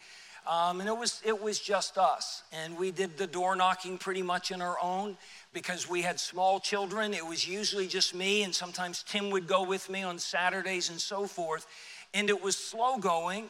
Um, 0.46 0.80
and 0.80 0.88
it 0.88 0.96
was, 0.96 1.22
it 1.24 1.42
was 1.42 1.58
just 1.58 1.96
us. 1.96 2.42
And 2.52 2.76
we 2.76 2.90
did 2.90 3.16
the 3.16 3.26
door 3.26 3.56
knocking 3.56 3.96
pretty 3.96 4.22
much 4.22 4.52
on 4.52 4.60
our 4.60 4.76
own 4.82 5.16
because 5.54 5.88
we 5.88 6.02
had 6.02 6.20
small 6.20 6.60
children. 6.60 7.14
It 7.14 7.26
was 7.26 7.48
usually 7.48 7.86
just 7.86 8.14
me, 8.14 8.42
and 8.42 8.54
sometimes 8.54 9.02
Tim 9.02 9.30
would 9.30 9.46
go 9.46 9.64
with 9.64 9.88
me 9.88 10.02
on 10.02 10.18
Saturdays 10.18 10.90
and 10.90 11.00
so 11.00 11.26
forth. 11.26 11.66
And 12.12 12.28
it 12.28 12.42
was 12.42 12.56
slow 12.56 12.98
going, 12.98 13.48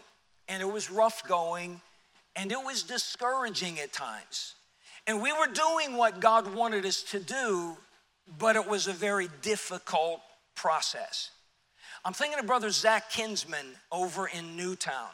and 0.48 0.62
it 0.62 0.70
was 0.70 0.90
rough 0.90 1.26
going, 1.26 1.80
and 2.36 2.52
it 2.52 2.62
was 2.64 2.84
discouraging 2.84 3.80
at 3.80 3.92
times. 3.92 4.54
And 5.06 5.20
we 5.20 5.32
were 5.32 5.46
doing 5.46 5.96
what 5.96 6.20
God 6.20 6.54
wanted 6.54 6.86
us 6.86 7.02
to 7.04 7.20
do, 7.20 7.76
but 8.38 8.56
it 8.56 8.66
was 8.66 8.86
a 8.86 8.92
very 8.92 9.28
difficult 9.42 10.20
process. 10.54 11.30
I'm 12.04 12.12
thinking 12.12 12.38
of 12.38 12.46
Brother 12.46 12.70
Zach 12.70 13.10
Kinsman 13.10 13.66
over 13.92 14.26
in 14.26 14.56
Newtown. 14.56 15.10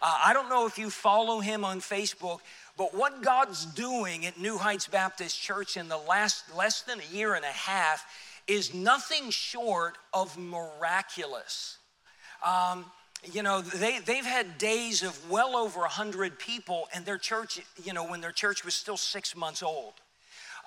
Uh, 0.00 0.18
I 0.26 0.32
don't 0.32 0.48
know 0.48 0.66
if 0.66 0.78
you 0.78 0.90
follow 0.90 1.40
him 1.40 1.64
on 1.64 1.80
Facebook, 1.80 2.40
but 2.76 2.94
what 2.94 3.22
God's 3.22 3.66
doing 3.66 4.24
at 4.26 4.38
New 4.38 4.56
Heights 4.56 4.86
Baptist 4.86 5.40
Church 5.40 5.76
in 5.76 5.88
the 5.88 5.98
last 5.98 6.54
less 6.56 6.82
than 6.82 7.00
a 7.00 7.14
year 7.14 7.34
and 7.34 7.44
a 7.44 7.48
half 7.48 8.06
is 8.46 8.72
nothing 8.72 9.30
short 9.30 9.98
of 10.14 10.38
miraculous. 10.38 11.78
Um, 12.46 12.86
you 13.24 13.42
know, 13.42 13.60
they, 13.60 13.98
they've 13.98 14.24
had 14.24 14.58
days 14.58 15.02
of 15.02 15.30
well 15.30 15.56
over 15.56 15.80
100 15.80 16.38
people, 16.38 16.88
and 16.94 17.04
their 17.04 17.18
church, 17.18 17.60
you 17.84 17.92
know, 17.92 18.06
when 18.06 18.20
their 18.20 18.32
church 18.32 18.64
was 18.64 18.74
still 18.74 18.96
six 18.96 19.36
months 19.36 19.62
old. 19.62 19.94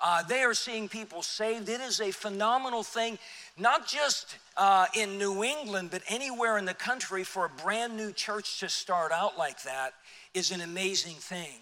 Uh, 0.04 0.22
they 0.24 0.42
are 0.42 0.54
seeing 0.54 0.88
people 0.88 1.22
saved. 1.22 1.68
It 1.68 1.80
is 1.80 2.00
a 2.00 2.10
phenomenal 2.10 2.82
thing, 2.82 3.18
not 3.56 3.86
just 3.86 4.36
uh, 4.56 4.86
in 4.96 5.16
New 5.16 5.44
England, 5.44 5.90
but 5.92 6.02
anywhere 6.08 6.58
in 6.58 6.64
the 6.64 6.74
country 6.74 7.22
for 7.22 7.44
a 7.44 7.62
brand 7.62 7.96
new 7.96 8.12
church 8.12 8.58
to 8.60 8.68
start 8.68 9.12
out 9.12 9.38
like 9.38 9.62
that 9.62 9.94
is 10.34 10.50
an 10.50 10.60
amazing 10.60 11.14
thing. 11.14 11.60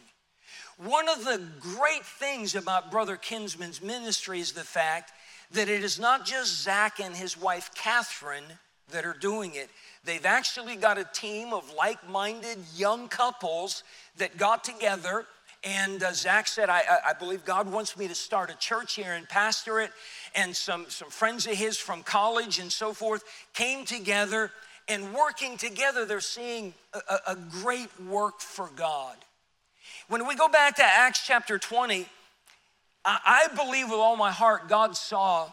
One 0.79 1.09
of 1.11 1.25
the 1.25 1.43
great 1.61 2.07
things 2.07 2.55
about 2.55 2.91
Brother 2.91 3.17
Kinsman's 3.17 3.83
ministry 3.83 4.41
is 4.41 4.53
the 4.53 4.65
fact 4.65 5.13
that 5.53 5.69
it 5.69 5.85
is 5.85 6.01
not 6.01 6.25
just 6.25 6.63
Zach 6.63 6.99
and 6.99 7.15
his 7.15 7.39
wife 7.39 7.71
Catherine 7.75 8.45
that 8.91 9.05
are 9.05 9.17
doing 9.19 9.55
it. 9.55 9.71
They've 10.05 10.25
actually 10.25 10.77
got 10.77 10.99
a 10.99 11.05
team 11.05 11.53
of 11.53 11.73
like 11.75 12.09
minded 12.09 12.59
young 12.75 13.09
couples 13.09 13.83
that 14.17 14.37
got 14.37 14.65
together. 14.65 15.27
And 15.63 16.03
uh, 16.03 16.13
Zach 16.13 16.49
said, 16.49 16.71
I, 16.71 16.83
I 17.09 17.13
believe 17.13 17.45
God 17.45 17.71
wants 17.71 17.97
me 17.99 18.09
to 18.09 18.15
start 18.15 18.51
a 18.51 18.57
church 18.57 18.95
here 18.95 19.13
and 19.13 19.29
pastor 19.29 19.81
it. 19.81 19.91
And 20.35 20.57
some, 20.57 20.87
some 20.89 21.11
friends 21.11 21.47
of 21.47 21.53
his 21.53 21.77
from 21.77 22.03
college 22.03 22.59
and 22.59 22.73
so 22.73 22.93
forth 22.93 23.25
came 23.53 23.85
together. 23.85 24.51
And 24.89 25.15
working 25.15 25.57
together, 25.59 26.07
they're 26.07 26.21
seeing 26.21 26.73
a, 26.95 27.33
a 27.33 27.37
great 27.37 27.91
work 28.01 28.41
for 28.41 28.71
God. 28.75 29.17
When 30.09 30.27
we 30.27 30.35
go 30.35 30.49
back 30.49 30.77
to 30.77 30.85
Acts 30.85 31.25
chapter 31.27 31.59
20, 31.59 32.07
I 33.05 33.49
believe 33.55 33.87
with 33.87 33.99
all 33.99 34.17
my 34.17 34.33
heart 34.33 34.69
God 34.69 34.97
saw 34.97 35.51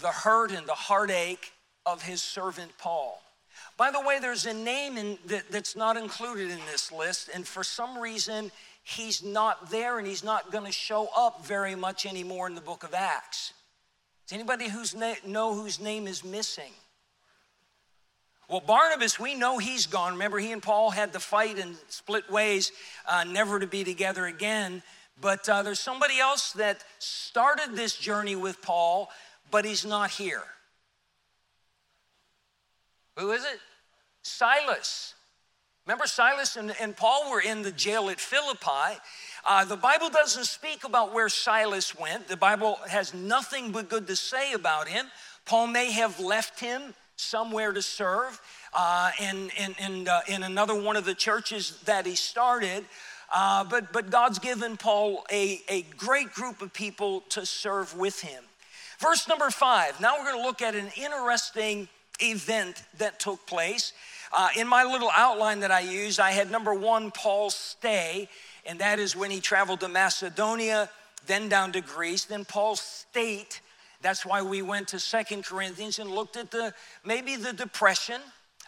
the 0.00 0.08
hurt 0.08 0.50
and 0.50 0.66
the 0.66 0.72
heartache 0.72 1.52
of 1.86 2.02
his 2.02 2.20
servant 2.22 2.72
Paul. 2.78 3.22
By 3.76 3.90
the 3.90 4.00
way, 4.00 4.18
there's 4.18 4.46
a 4.46 4.54
name 4.54 4.98
in, 4.98 5.18
that, 5.26 5.50
that's 5.50 5.76
not 5.76 5.96
included 5.96 6.50
in 6.50 6.58
this 6.70 6.90
list, 6.90 7.30
and 7.32 7.46
for 7.46 7.62
some 7.62 7.98
reason, 7.98 8.50
he's 8.82 9.22
not 9.22 9.70
there 9.70 9.98
and 9.98 10.06
he's 10.06 10.24
not 10.24 10.52
going 10.52 10.64
to 10.64 10.72
show 10.72 11.08
up 11.16 11.46
very 11.46 11.74
much 11.74 12.06
anymore 12.06 12.46
in 12.46 12.54
the 12.54 12.60
book 12.60 12.84
of 12.84 12.94
Acts. 12.94 13.52
Does 14.26 14.34
anybody 14.34 14.68
who's 14.68 14.94
na- 14.94 15.14
know 15.24 15.54
whose 15.54 15.80
name 15.80 16.06
is 16.06 16.24
missing? 16.24 16.72
Well, 18.48 18.60
Barnabas, 18.60 19.18
we 19.18 19.34
know 19.34 19.58
he's 19.58 19.86
gone. 19.86 20.12
Remember, 20.12 20.38
he 20.38 20.52
and 20.52 20.62
Paul 20.62 20.90
had 20.90 21.12
the 21.12 21.20
fight 21.20 21.58
and 21.58 21.76
split 21.88 22.30
ways, 22.30 22.70
uh, 23.06 23.24
never 23.24 23.58
to 23.58 23.66
be 23.66 23.82
together 23.82 24.26
again. 24.26 24.82
But 25.20 25.48
uh, 25.48 25.62
there's 25.62 25.80
somebody 25.80 26.20
else 26.20 26.52
that 26.52 26.84
started 26.98 27.74
this 27.74 27.96
journey 27.96 28.36
with 28.36 28.62
Paul, 28.62 29.10
but 29.50 29.64
he's 29.64 29.84
not 29.84 30.10
here. 30.10 30.44
Who 33.16 33.32
is 33.32 33.44
it? 33.44 33.60
Silas. 34.22 35.14
Remember, 35.86 36.06
Silas 36.06 36.56
and, 36.56 36.74
and 36.80 36.96
Paul 36.96 37.30
were 37.30 37.40
in 37.40 37.62
the 37.62 37.70
jail 37.70 38.10
at 38.10 38.18
Philippi. 38.18 38.98
Uh, 39.44 39.64
the 39.64 39.76
Bible 39.76 40.10
doesn't 40.10 40.44
speak 40.44 40.84
about 40.84 41.14
where 41.14 41.28
Silas 41.28 41.96
went. 41.96 42.26
The 42.26 42.36
Bible 42.36 42.78
has 42.88 43.14
nothing 43.14 43.70
but 43.70 43.88
good 43.88 44.06
to 44.08 44.16
say 44.16 44.52
about 44.52 44.88
him. 44.88 45.06
Paul 45.44 45.68
may 45.68 45.92
have 45.92 46.18
left 46.18 46.58
him 46.58 46.94
somewhere 47.14 47.72
to 47.72 47.80
serve 47.80 48.40
uh, 48.74 49.12
in, 49.22 49.50
in, 49.56 49.74
in, 49.78 50.08
uh, 50.08 50.20
in, 50.26 50.42
another 50.42 50.74
one 50.74 50.96
of 50.96 51.04
the 51.04 51.14
churches 51.14 51.78
that 51.84 52.04
he 52.04 52.16
started. 52.16 52.84
Uh, 53.32 53.64
but, 53.64 53.92
but 53.92 54.10
God's 54.10 54.40
given 54.40 54.76
Paul 54.76 55.24
a, 55.30 55.60
a 55.68 55.82
great 55.96 56.32
group 56.32 56.60
of 56.62 56.72
people 56.72 57.22
to 57.30 57.46
serve 57.46 57.96
with 57.96 58.20
him. 58.20 58.42
Verse 58.98 59.28
number 59.28 59.50
five. 59.50 60.00
Now 60.00 60.14
we're 60.18 60.24
going 60.24 60.42
to 60.42 60.46
look 60.46 60.62
at 60.62 60.74
an 60.74 60.90
interesting 60.96 61.88
event 62.20 62.82
that 62.98 63.20
took 63.20 63.46
place. 63.46 63.92
Uh, 64.36 64.48
in 64.56 64.66
my 64.66 64.84
little 64.84 65.10
outline 65.14 65.60
that 65.60 65.70
I 65.70 65.80
used, 65.80 66.18
I 66.20 66.30
had 66.32 66.50
number 66.50 66.74
one, 66.74 67.10
Paul's 67.10 67.54
stay, 67.54 68.28
and 68.64 68.78
that 68.80 68.98
is 68.98 69.14
when 69.14 69.30
he 69.30 69.40
traveled 69.40 69.80
to 69.80 69.88
Macedonia, 69.88 70.90
then 71.26 71.48
down 71.48 71.72
to 71.72 71.80
Greece. 71.80 72.24
Then 72.24 72.44
Paul's 72.44 72.80
state, 72.80 73.60
that's 74.02 74.26
why 74.26 74.42
we 74.42 74.62
went 74.62 74.88
to 74.88 74.98
Second 74.98 75.44
Corinthians 75.44 75.98
and 75.98 76.10
looked 76.10 76.36
at 76.36 76.50
the 76.50 76.74
maybe 77.04 77.36
the 77.36 77.52
depression. 77.52 78.20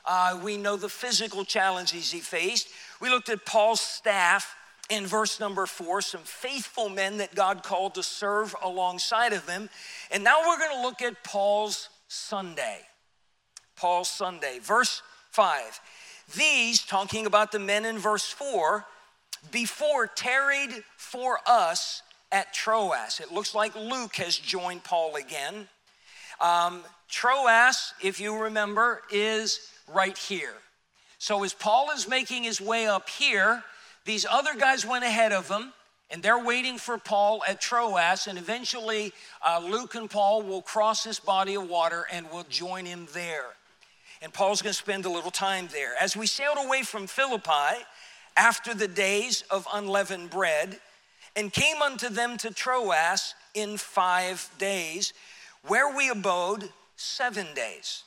Uh, 0.05 0.41
we 0.43 0.57
know 0.57 0.77
the 0.77 0.89
physical 0.89 1.45
challenges 1.45 2.11
he 2.11 2.21
faced. 2.21 2.69
We 3.01 3.11
looked 3.11 3.29
at 3.29 3.45
Paul's 3.45 3.81
staff 3.81 4.55
in 4.89 5.07
verse 5.07 5.39
number 5.39 5.67
four, 5.67 6.01
some 6.01 6.23
faithful 6.23 6.89
men 6.89 7.19
that 7.19 7.35
God 7.35 7.63
called 7.63 7.95
to 7.97 8.03
serve 8.03 8.55
alongside 8.63 9.33
of 9.33 9.47
him. 9.47 9.69
And 10.11 10.25
now 10.25 10.41
we're 10.47 10.59
going 10.59 10.77
to 10.77 10.83
look 10.83 11.03
at 11.03 11.23
Paul's 11.25 11.91
Sunday. 12.09 12.81
Paul's 13.79 14.11
Sunday. 14.11 14.59
Verse 14.59 15.03
5. 15.31 15.81
These, 16.37 16.83
talking 16.83 17.27
about 17.27 17.53
the 17.53 17.59
men 17.59 17.85
in 17.85 17.99
verse 17.99 18.29
4, 18.31 18.85
before 19.51 20.07
tarried 20.07 20.83
for 20.97 21.39
us 21.47 22.03
at 22.31 22.53
Troas. 22.53 23.21
It 23.21 23.33
looks 23.33 23.55
like 23.55 23.75
Luke 23.75 24.17
has 24.17 24.37
joined 24.37 24.85
Paul 24.85 25.17
again. 25.17 25.69
Um, 26.41 26.83
Troas, 27.09 27.95
if 28.03 28.21
you 28.21 28.37
remember, 28.37 29.03
is 29.11 29.71
right 29.93 30.17
here. 30.17 30.55
So 31.19 31.43
as 31.45 31.55
Paul 31.55 31.91
is 31.91 32.09
making 32.09 32.45
his 32.45 32.61
way 32.61 32.87
up 32.87 33.09
here, 33.09 33.63
these 34.05 34.27
other 34.31 34.55
guys 34.55 34.85
went 34.85 35.05
ahead 35.05 35.33
of 35.33 35.49
him 35.49 35.73
and 36.11 36.23
they're 36.23 36.43
waiting 36.43 36.79
for 36.79 36.97
Paul 36.97 37.43
at 37.47 37.61
Troas, 37.61 38.29
and 38.29 38.39
eventually 38.39 39.13
uh, 39.47 39.61
Luke 39.63 39.95
and 39.95 40.09
Paul 40.09 40.41
will 40.41 40.63
cross 40.63 41.05
this 41.05 41.21
body 41.21 41.55
of 41.55 41.69
water 41.69 42.07
and 42.11 42.31
will 42.31 42.47
join 42.49 42.87
him 42.87 43.07
there 43.13 43.45
and 44.23 44.33
Paul's 44.33 44.63
going 44.63 44.73
to 44.73 44.79
spend 44.79 45.05
a 45.05 45.11
little 45.11 45.31
time 45.31 45.69
there. 45.73 45.95
As 46.01 46.17
we 46.17 46.27
sailed 46.27 46.59
away 46.65 46.83
from 46.83 47.07
Philippi 47.07 47.85
after 48.37 48.75
the 48.75 48.89
days 48.89 49.45
of 49.51 49.67
unleavened 49.73 50.31
bread, 50.31 50.79
and 51.39 51.53
came 51.53 51.83
unto 51.83 52.09
them 52.09 52.37
to 52.37 52.53
Troas 52.53 53.35
in 53.55 53.77
five 53.77 54.51
days, 54.59 55.13
where 55.67 55.95
we 55.97 56.09
abode 56.09 56.69
seven 56.97 57.47
days. 57.55 58.03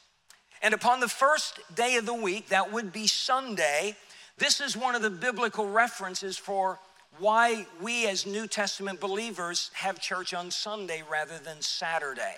And 0.62 0.74
upon 0.74 1.00
the 1.00 1.08
first 1.08 1.60
day 1.74 1.95
of 1.95 2.06
the 2.06 2.13
week, 2.13 2.50
that 2.50 2.74
would 2.74 2.91
be 2.91 3.08
Sunday, 3.08 3.95
this 4.38 4.60
is 4.60 4.76
one 4.76 4.95
of 4.95 5.02
the 5.02 5.10
biblical 5.10 5.65
references 5.65 6.38
for 6.38 6.78
why 7.19 7.65
we 7.82 8.06
as 8.08 8.26
New 8.26 8.47
Testament 8.47 9.00
believers 9.00 9.71
have 9.76 10.02
church 10.02 10.34
on 10.34 10.52
Sunday 10.52 11.02
rather 11.10 11.38
than 11.38 11.62
Saturday. 11.62 12.36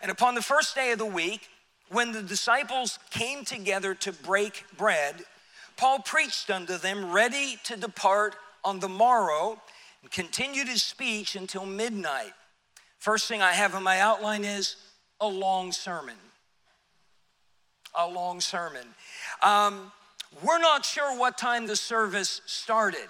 And 0.00 0.12
upon 0.12 0.34
the 0.34 0.42
first 0.42 0.74
day 0.76 0.92
of 0.92 0.98
the 0.98 1.06
week, 1.06 1.48
when 1.90 2.12
the 2.12 2.22
disciples 2.22 2.98
came 3.10 3.44
together 3.44 3.94
to 3.94 4.12
break 4.12 4.64
bread, 4.76 5.24
Paul 5.76 6.00
preached 6.00 6.50
unto 6.50 6.78
them, 6.78 7.12
ready 7.12 7.58
to 7.64 7.76
depart 7.76 8.36
on 8.64 8.80
the 8.80 8.88
morrow 8.88 9.60
and 10.02 10.10
continued 10.10 10.68
his 10.68 10.82
speech 10.82 11.36
until 11.36 11.66
midnight. 11.66 12.32
First 12.98 13.28
thing 13.28 13.42
I 13.42 13.52
have 13.52 13.74
in 13.74 13.82
my 13.82 14.00
outline 14.00 14.44
is 14.44 14.76
a 15.20 15.28
long 15.28 15.72
sermon. 15.72 16.16
A 17.96 18.08
long 18.08 18.40
sermon. 18.40 18.86
Um, 19.42 19.92
we're 20.42 20.58
not 20.58 20.84
sure 20.84 21.18
what 21.18 21.38
time 21.38 21.66
the 21.66 21.76
service 21.76 22.40
started. 22.46 23.08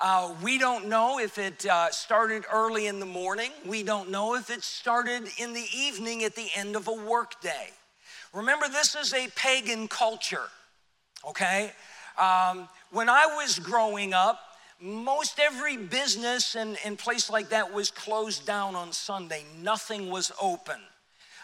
Uh, 0.00 0.34
we 0.42 0.58
don't 0.58 0.88
know 0.88 1.18
if 1.18 1.36
it 1.36 1.66
uh, 1.66 1.90
started 1.90 2.44
early 2.52 2.86
in 2.86 2.98
the 2.98 3.06
morning. 3.06 3.50
We 3.66 3.82
don't 3.82 4.10
know 4.10 4.34
if 4.34 4.48
it 4.48 4.62
started 4.62 5.28
in 5.38 5.52
the 5.52 5.66
evening 5.76 6.24
at 6.24 6.34
the 6.34 6.48
end 6.56 6.74
of 6.74 6.88
a 6.88 6.92
workday. 6.92 7.68
Remember, 8.32 8.68
this 8.68 8.94
is 8.94 9.12
a 9.12 9.28
pagan 9.34 9.88
culture, 9.88 10.48
okay? 11.28 11.72
Um, 12.18 12.68
when 12.92 13.08
I 13.08 13.26
was 13.26 13.58
growing 13.58 14.14
up, 14.14 14.38
most 14.80 15.38
every 15.38 15.76
business 15.76 16.54
and, 16.54 16.78
and 16.84 16.98
place 16.98 17.28
like 17.28 17.50
that 17.50 17.72
was 17.72 17.90
closed 17.90 18.46
down 18.46 18.74
on 18.74 18.92
Sunday. 18.92 19.44
Nothing 19.60 20.10
was 20.10 20.32
open. 20.40 20.80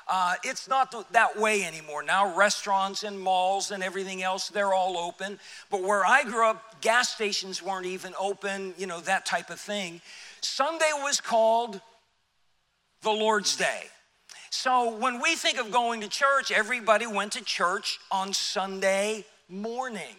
Uh, 0.09 0.35
it's 0.45 0.69
not 0.69 1.13
that 1.13 1.37
way 1.37 1.65
anymore. 1.65 2.03
Now, 2.03 2.37
restaurants 2.37 3.03
and 3.03 3.19
malls 3.19 3.73
and 3.73 3.83
everything 3.83 4.23
else, 4.23 4.49
they're 4.49 4.73
all 4.73 4.97
open. 4.97 5.41
But 5.71 5.83
where 5.83 6.07
I 6.07 6.23
grew 6.23 6.47
up, 6.47 6.81
gas 6.81 7.09
stations 7.09 7.61
weren't 7.63 7.87
even 7.87 8.15
open, 8.19 8.73
you 8.79 8.87
know, 8.87 9.01
that 9.01 9.27
type 9.27 9.51
of 9.51 9.59
thing. 9.59 10.01
Sunday 10.41 10.91
was 10.95 11.21
called 11.21 11.81
the 13.03 13.11
Lord's 13.11 13.57
Day. 13.57 13.87
So 14.51 14.97
when 14.97 15.21
we 15.21 15.35
think 15.35 15.59
of 15.59 15.71
going 15.71 16.01
to 16.01 16.09
church, 16.09 16.51
everybody 16.51 17.07
went 17.07 17.33
to 17.33 17.45
church 17.45 17.99
on 18.11 18.33
Sunday 18.33 19.25
morning. 19.49 20.17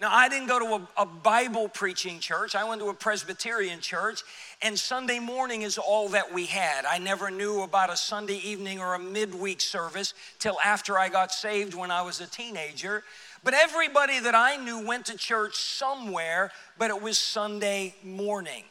Now, 0.00 0.10
I 0.12 0.28
didn't 0.28 0.46
go 0.46 0.60
to 0.60 0.84
a, 0.96 1.02
a, 1.02 1.06
Bible 1.06 1.68
preaching 1.68 2.20
church. 2.20 2.54
I 2.54 2.62
went 2.62 2.80
to 2.82 2.88
a 2.88 2.94
Presbyterian 2.94 3.80
church, 3.80 4.22
and 4.62 4.78
Sunday 4.78 5.18
morning 5.18 5.62
is 5.62 5.76
all 5.76 6.10
that 6.10 6.32
we 6.32 6.46
had. 6.46 6.84
I 6.84 6.98
never 6.98 7.32
knew 7.32 7.62
about 7.62 7.90
a 7.90 7.96
Sunday 7.96 8.36
evening 8.44 8.78
or 8.78 8.94
a 8.94 8.98
midweek 9.00 9.60
service 9.60 10.14
till 10.38 10.56
after 10.64 11.00
I 11.00 11.08
got 11.08 11.32
saved 11.32 11.74
when 11.74 11.90
I 11.90 12.02
was 12.02 12.20
a 12.20 12.28
teenager. 12.28 13.02
But 13.42 13.54
everybody 13.54 14.20
that 14.20 14.36
I 14.36 14.56
knew 14.56 14.86
went 14.86 15.06
to 15.06 15.16
church 15.16 15.56
somewhere, 15.56 16.52
but 16.78 16.90
it 16.90 17.02
was 17.02 17.18
Sunday 17.18 17.96
morning. 18.04 18.62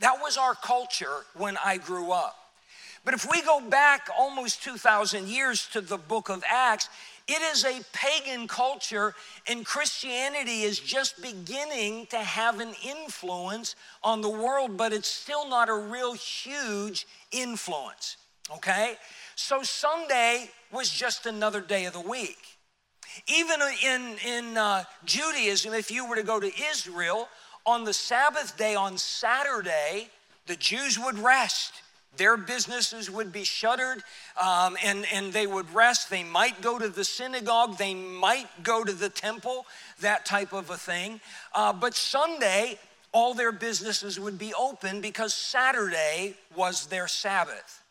That 0.00 0.18
was 0.20 0.36
our 0.36 0.56
culture 0.56 1.24
when 1.34 1.56
I 1.64 1.76
grew 1.76 2.10
up. 2.10 2.45
But 3.06 3.14
if 3.14 3.30
we 3.30 3.40
go 3.40 3.60
back 3.60 4.08
almost 4.18 4.64
2,000 4.64 5.28
years 5.28 5.68
to 5.68 5.80
the 5.80 5.96
book 5.96 6.28
of 6.28 6.42
Acts, 6.44 6.88
it 7.28 7.40
is 7.40 7.64
a 7.64 7.80
pagan 7.92 8.48
culture, 8.48 9.14
and 9.46 9.64
Christianity 9.64 10.62
is 10.62 10.80
just 10.80 11.22
beginning 11.22 12.06
to 12.06 12.18
have 12.18 12.58
an 12.58 12.74
influence 12.84 13.76
on 14.02 14.22
the 14.22 14.28
world, 14.28 14.76
but 14.76 14.92
it's 14.92 15.06
still 15.06 15.48
not 15.48 15.68
a 15.68 15.74
real 15.74 16.14
huge 16.14 17.06
influence, 17.30 18.16
okay? 18.52 18.96
So 19.36 19.62
Sunday 19.62 20.50
was 20.72 20.90
just 20.90 21.26
another 21.26 21.60
day 21.60 21.84
of 21.84 21.92
the 21.92 22.00
week. 22.00 22.58
Even 23.28 23.60
in, 23.84 24.16
in 24.26 24.56
uh, 24.56 24.82
Judaism, 25.04 25.74
if 25.74 25.92
you 25.92 26.08
were 26.08 26.16
to 26.16 26.24
go 26.24 26.40
to 26.40 26.50
Israel, 26.70 27.28
on 27.64 27.84
the 27.84 27.94
Sabbath 27.94 28.56
day, 28.56 28.74
on 28.74 28.98
Saturday, 28.98 30.08
the 30.48 30.56
Jews 30.56 30.98
would 30.98 31.20
rest. 31.20 31.72
Their 32.16 32.36
businesses 32.36 33.10
would 33.10 33.32
be 33.32 33.44
shuttered 33.44 34.02
um, 34.42 34.76
and, 34.84 35.06
and 35.12 35.32
they 35.32 35.46
would 35.46 35.72
rest. 35.74 36.10
They 36.10 36.24
might 36.24 36.60
go 36.62 36.78
to 36.78 36.88
the 36.88 37.04
synagogue, 37.04 37.78
they 37.78 37.94
might 37.94 38.48
go 38.62 38.84
to 38.84 38.92
the 38.92 39.08
temple, 39.08 39.66
that 40.00 40.24
type 40.24 40.52
of 40.52 40.70
a 40.70 40.76
thing. 40.76 41.20
Uh, 41.54 41.72
but 41.72 41.94
Sunday, 41.94 42.78
all 43.12 43.34
their 43.34 43.52
businesses 43.52 44.20
would 44.20 44.38
be 44.38 44.52
open 44.54 45.00
because 45.00 45.34
Saturday 45.34 46.34
was 46.54 46.86
their 46.86 47.08
Sabbath. 47.08 47.82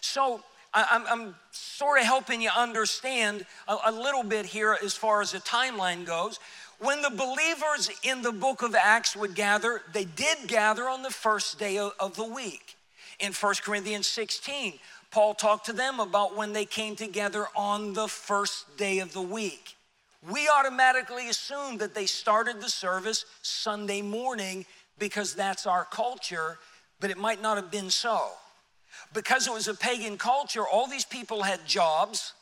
So 0.00 0.42
I'm, 0.74 1.06
I'm 1.06 1.34
sort 1.50 2.00
of 2.00 2.06
helping 2.06 2.40
you 2.40 2.50
understand 2.56 3.46
a, 3.66 3.76
a 3.86 3.92
little 3.92 4.22
bit 4.22 4.46
here 4.46 4.76
as 4.82 4.94
far 4.94 5.20
as 5.22 5.32
the 5.32 5.38
timeline 5.38 6.04
goes. 6.04 6.38
When 6.78 7.02
the 7.02 7.10
believers 7.10 7.90
in 8.02 8.22
the 8.22 8.32
book 8.32 8.62
of 8.62 8.74
Acts 8.74 9.16
would 9.16 9.34
gather, 9.34 9.82
they 9.92 10.04
did 10.04 10.46
gather 10.46 10.88
on 10.88 11.02
the 11.02 11.10
first 11.10 11.58
day 11.58 11.78
of, 11.78 11.92
of 11.98 12.14
the 12.16 12.24
week. 12.24 12.76
In 13.18 13.32
1 13.32 13.54
Corinthians 13.64 14.06
16, 14.06 14.78
Paul 15.10 15.34
talked 15.34 15.66
to 15.66 15.72
them 15.72 15.98
about 16.00 16.36
when 16.36 16.52
they 16.52 16.64
came 16.64 16.94
together 16.94 17.46
on 17.56 17.94
the 17.94 18.06
first 18.06 18.76
day 18.76 19.00
of 19.00 19.12
the 19.12 19.22
week. 19.22 19.74
We 20.28 20.48
automatically 20.48 21.28
assume 21.28 21.78
that 21.78 21.94
they 21.94 22.06
started 22.06 22.60
the 22.60 22.68
service 22.68 23.24
Sunday 23.42 24.02
morning 24.02 24.66
because 24.98 25.34
that's 25.34 25.66
our 25.66 25.84
culture, 25.84 26.58
but 27.00 27.10
it 27.10 27.18
might 27.18 27.40
not 27.40 27.56
have 27.56 27.70
been 27.70 27.90
so. 27.90 28.30
Because 29.12 29.46
it 29.46 29.52
was 29.52 29.68
a 29.68 29.74
pagan 29.74 30.18
culture, 30.18 30.66
all 30.66 30.86
these 30.86 31.04
people 31.04 31.42
had 31.42 31.66
jobs. 31.66 32.34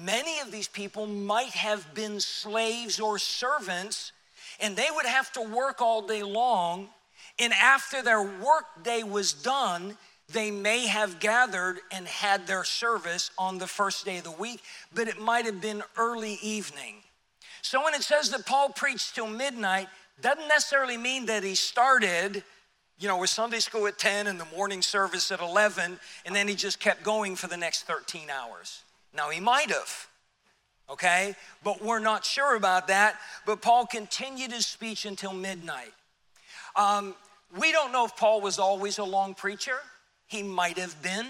Many 0.00 0.40
of 0.40 0.50
these 0.50 0.68
people 0.68 1.06
might 1.06 1.50
have 1.50 1.94
been 1.94 2.20
slaves 2.20 3.00
or 3.00 3.18
servants, 3.18 4.12
and 4.60 4.76
they 4.76 4.88
would 4.94 5.06
have 5.06 5.32
to 5.32 5.40
work 5.40 5.80
all 5.80 6.02
day 6.02 6.22
long 6.22 6.88
and 7.38 7.52
after 7.52 8.02
their 8.02 8.22
work 8.22 8.82
day 8.82 9.02
was 9.02 9.32
done, 9.32 9.96
they 10.32 10.50
may 10.50 10.86
have 10.86 11.20
gathered 11.20 11.78
and 11.90 12.06
had 12.06 12.46
their 12.46 12.64
service 12.64 13.30
on 13.38 13.58
the 13.58 13.66
first 13.66 14.04
day 14.04 14.18
of 14.18 14.24
the 14.24 14.30
week, 14.30 14.60
but 14.94 15.08
it 15.08 15.20
might 15.20 15.46
have 15.46 15.60
been 15.60 15.82
early 15.96 16.38
evening. 16.42 16.96
So 17.62 17.82
when 17.82 17.94
it 17.94 18.02
says 18.02 18.30
that 18.30 18.44
Paul 18.44 18.70
preached 18.70 19.14
till 19.14 19.26
midnight, 19.26 19.88
doesn't 20.20 20.48
necessarily 20.48 20.96
mean 20.96 21.26
that 21.26 21.44
he 21.44 21.54
started, 21.54 22.42
you 22.98 23.08
know, 23.08 23.18
with 23.18 23.30
Sunday 23.30 23.60
school 23.60 23.86
at 23.86 23.98
10 23.98 24.26
and 24.26 24.38
the 24.38 24.46
morning 24.56 24.82
service 24.82 25.30
at 25.30 25.40
11, 25.40 25.98
and 26.26 26.36
then 26.36 26.48
he 26.48 26.54
just 26.54 26.80
kept 26.80 27.02
going 27.02 27.36
for 27.36 27.46
the 27.46 27.56
next 27.56 27.84
13 27.84 28.28
hours. 28.28 28.82
Now, 29.14 29.30
he 29.30 29.40
might 29.40 29.70
have, 29.70 30.08
okay? 30.90 31.36
But 31.64 31.82
we're 31.82 32.00
not 32.00 32.24
sure 32.24 32.56
about 32.56 32.88
that. 32.88 33.16
But 33.46 33.62
Paul 33.62 33.86
continued 33.86 34.52
his 34.52 34.66
speech 34.66 35.06
until 35.06 35.32
midnight. 35.32 35.92
Um, 36.76 37.14
we 37.56 37.72
don't 37.72 37.92
know 37.92 38.04
if 38.04 38.16
Paul 38.16 38.40
was 38.40 38.58
always 38.58 38.98
a 38.98 39.04
long 39.04 39.34
preacher. 39.34 39.76
He 40.26 40.42
might 40.42 40.78
have 40.78 41.00
been. 41.02 41.26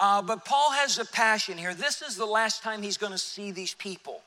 Uh, 0.00 0.22
but 0.22 0.44
Paul 0.44 0.72
has 0.72 0.98
a 0.98 1.04
passion 1.04 1.58
here. 1.58 1.74
This 1.74 2.00
is 2.02 2.16
the 2.16 2.26
last 2.26 2.62
time 2.62 2.82
he's 2.82 2.96
going 2.96 3.12
to 3.12 3.18
see 3.18 3.50
these 3.50 3.74
people. 3.74 4.22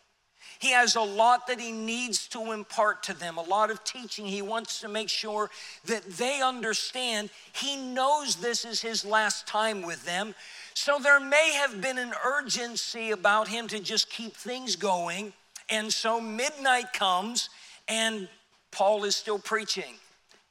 He 0.59 0.71
has 0.71 0.95
a 0.95 1.01
lot 1.01 1.47
that 1.47 1.59
he 1.59 1.71
needs 1.71 2.27
to 2.29 2.51
impart 2.51 3.03
to 3.03 3.13
them, 3.13 3.37
a 3.37 3.41
lot 3.41 3.71
of 3.71 3.83
teaching. 3.83 4.25
He 4.25 4.41
wants 4.41 4.79
to 4.81 4.87
make 4.87 5.09
sure 5.09 5.49
that 5.85 6.03
they 6.03 6.41
understand. 6.41 7.29
He 7.53 7.75
knows 7.75 8.37
this 8.37 8.63
is 8.63 8.81
his 8.81 9.03
last 9.03 9.47
time 9.47 9.81
with 9.81 10.05
them. 10.05 10.33
So 10.73 10.97
there 10.99 11.19
may 11.19 11.53
have 11.53 11.81
been 11.81 11.97
an 11.97 12.13
urgency 12.25 13.11
about 13.11 13.47
him 13.47 13.67
to 13.67 13.79
just 13.79 14.09
keep 14.09 14.33
things 14.33 14.75
going. 14.75 15.33
And 15.69 15.91
so 15.91 16.21
midnight 16.21 16.93
comes, 16.93 17.49
and 17.87 18.29
Paul 18.71 19.03
is 19.03 19.15
still 19.15 19.39
preaching. 19.39 19.95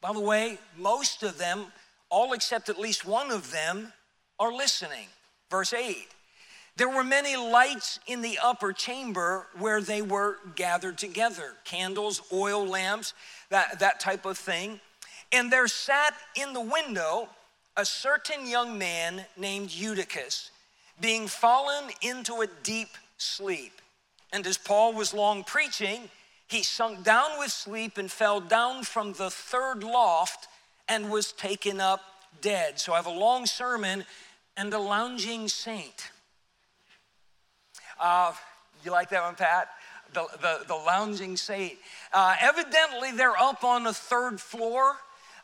By 0.05 0.13
the 0.13 0.21
way, 0.21 0.59
most 0.77 1.23
of 1.23 1.39
them, 1.39 1.65
all 2.11 2.35
except 2.35 2.69
at 2.69 2.79
least 2.79 3.07
one 3.07 3.31
of 3.31 3.51
them, 3.51 3.91
are 4.39 4.53
listening. 4.53 5.07
Verse 5.51 5.73
8 5.73 5.97
There 6.77 6.91
were 6.91 7.03
many 7.03 7.39
lights 7.39 8.01
in 8.07 8.21
the 8.21 8.39
upper 8.45 8.75
chamber 8.75 9.47
where 9.57 9.81
they 9.81 10.03
were 10.03 10.37
gathered 10.57 10.99
together 10.99 11.55
candles, 11.65 12.21
oil 12.31 12.67
lamps, 12.67 13.15
that, 13.49 13.79
that 13.79 13.99
type 13.99 14.27
of 14.27 14.37
thing. 14.37 14.79
And 15.33 15.51
there 15.51 15.67
sat 15.67 16.13
in 16.35 16.53
the 16.53 16.61
window 16.61 17.31
a 17.75 17.87
certain 17.87 18.47
young 18.47 18.77
man 18.77 19.25
named 19.39 19.75
Eutychus, 19.75 20.51
being 21.01 21.29
fallen 21.29 21.85
into 22.03 22.43
a 22.43 22.47
deep 22.63 22.91
sleep. 23.17 23.81
And 24.35 24.47
as 24.47 24.59
Paul 24.59 24.93
was 24.93 25.15
long 25.15 25.45
preaching, 25.45 26.11
he 26.55 26.63
sunk 26.63 27.03
down 27.03 27.37
with 27.41 27.51
sleep 27.51 27.99
and 27.99 28.09
fell 28.09 28.41
down 28.41 28.85
from 28.85 29.13
the 29.15 29.29
third 29.29 29.83
loft 29.83 30.47
and 30.89 31.11
was 31.11 31.33
taken 31.33 31.81
up 31.81 32.01
dead. 32.41 32.79
So 32.79 32.93
I 32.93 32.97
have 32.97 33.07
a 33.07 33.11
long 33.11 33.45
sermon 33.45 34.05
and 34.57 34.73
a 34.73 34.79
lounging 34.79 35.49
saint. 35.49 36.13
Uh, 38.01 38.33
you 38.85 38.93
like 38.93 39.11
that 39.11 39.25
one, 39.25 39.35
Pat? 39.35 39.69
The, 40.13 40.27
the, 40.41 40.61
the 40.69 40.75
lounging 40.75 41.37
saint. 41.37 41.75
Uh, 42.13 42.37
evidently, 42.41 43.11
they're 43.11 43.37
up 43.37 43.65
on 43.65 43.83
the 43.83 43.93
third 43.93 44.41
floor. 44.41 44.95